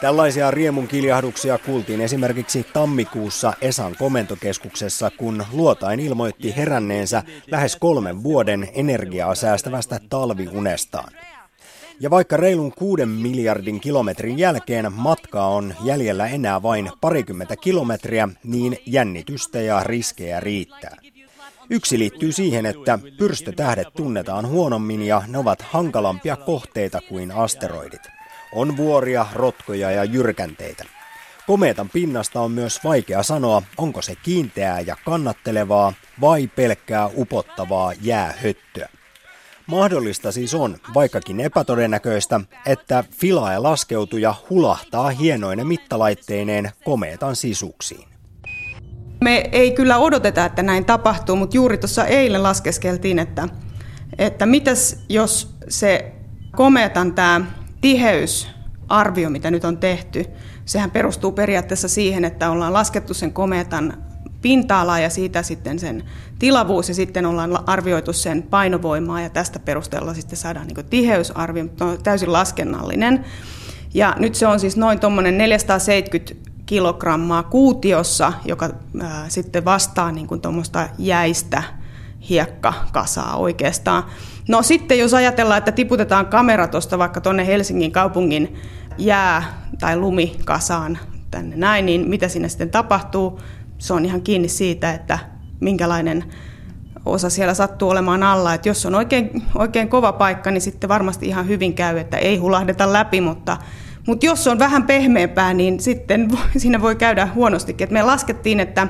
[0.00, 8.68] Tällaisia riemun kiljahduksia kuultiin esimerkiksi tammikuussa Esan komentokeskuksessa, kun luotain ilmoitti heränneensä lähes kolmen vuoden
[8.74, 11.12] energiaa säästävästä talviunestaan.
[12.00, 18.78] Ja vaikka reilun kuuden miljardin kilometrin jälkeen matkaa on jäljellä enää vain parikymmentä kilometriä, niin
[18.86, 20.96] jännitystä ja riskejä riittää.
[21.70, 28.02] Yksi liittyy siihen, että pyrstötähdet tunnetaan huonommin ja ne ovat hankalampia kohteita kuin asteroidit.
[28.52, 30.84] On vuoria, rotkoja ja jyrkänteitä.
[31.46, 38.88] Komeetan pinnasta on myös vaikea sanoa, onko se kiinteää ja kannattelevaa vai pelkkää upottavaa jäähöttöä.
[39.66, 48.15] Mahdollista siis on, vaikkakin epätodennäköistä, että filaa laskeutuja hulahtaa hienoine mittalaitteineen komeetan sisuksiin.
[49.20, 53.48] Me ei kyllä odoteta, että näin tapahtuu, mutta juuri tuossa eilen laskeskeltiin, että,
[54.18, 56.12] että mitäs jos se
[56.56, 57.40] kometan tämä
[57.80, 60.24] tiheysarvio, mitä nyt on tehty,
[60.64, 64.06] sehän perustuu periaatteessa siihen, että ollaan laskettu sen kometan
[64.42, 66.04] pinta-alaa ja siitä sitten sen
[66.38, 71.84] tilavuus ja sitten ollaan arvioitu sen painovoimaa ja tästä perusteella sitten saadaan niin tiheysarvio, mutta
[71.84, 73.24] on täysin laskennallinen.
[73.94, 76.34] Ja nyt se on siis noin tuommoinen 470
[76.66, 78.70] kilogrammaa kuutiossa, joka
[79.02, 81.62] ää, sitten vastaa niin kuin tuommoista jäistä
[82.28, 84.02] hiekkakasaa oikeastaan.
[84.48, 88.54] No sitten jos ajatellaan, että tiputetaan kamera tuosta vaikka tuonne Helsingin kaupungin
[88.98, 90.98] jää- tai lumikasaan
[91.30, 93.40] tänne näin, niin mitä sinne sitten tapahtuu?
[93.78, 95.18] Se on ihan kiinni siitä, että
[95.60, 96.24] minkälainen
[97.04, 98.54] osa siellä sattuu olemaan alla.
[98.54, 102.36] Että jos on oikein, oikein kova paikka, niin sitten varmasti ihan hyvin käy, että ei
[102.36, 103.56] hulahdeta läpi, mutta
[104.06, 107.84] mutta jos on vähän pehmeämpää, niin sitten siinä voi käydä huonostikin.
[107.84, 108.88] Et me laskettiin, että,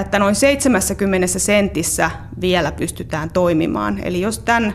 [0.00, 2.10] että noin 70 sentissä
[2.40, 3.98] vielä pystytään toimimaan.
[4.02, 4.74] Eli jos tämän,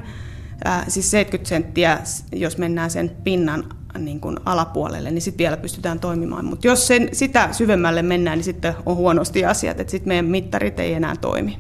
[0.88, 2.00] siis 70 senttiä,
[2.32, 3.64] jos mennään sen pinnan
[3.98, 6.46] niin kuin alapuolelle, niin sitten vielä pystytään toimimaan.
[6.46, 10.80] Mutta jos sen, sitä syvemmälle mennään, niin sitten on huonosti asiat, että sitten meidän mittarit
[10.80, 11.60] ei enää toimi.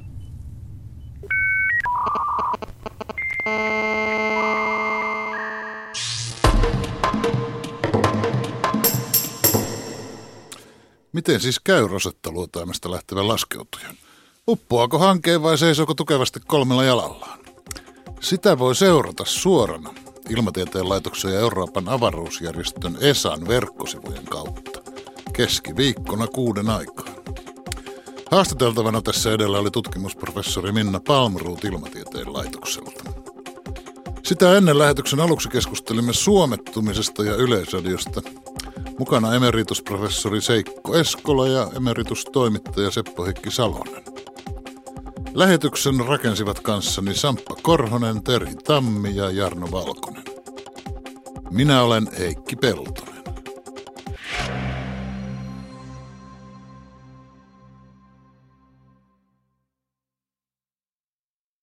[11.13, 13.95] Miten siis käy Rosetta-luotaimesta lähtevän laskeutujan?
[14.47, 17.39] Uppoako hankeen vai seisoko tukevasti kolmella jalallaan?
[18.21, 19.93] Sitä voi seurata suorana
[20.29, 24.79] Ilmatieteen laitoksen ja Euroopan avaruusjärjestön ESAn verkkosivujen kautta.
[25.33, 27.13] Keskiviikkona kuuden aikaan.
[28.31, 33.03] Haastateltavana tässä edellä oli tutkimusprofessori Minna Palmruut Ilmatieteen laitokselta.
[34.23, 38.21] Sitä ennen lähetyksen aluksi keskustelimme suomettumisesta ja yleisradiosta–
[38.99, 44.03] Mukana emeritusprofessori Seikko Eskola ja emeritustoimittaja Seppo Hikki Salonen.
[45.33, 50.23] Lähetyksen rakensivat kanssani Samppa Korhonen, Terhi Tammi ja Jarno Valkonen.
[51.51, 53.12] Minä olen Heikki Peltonen.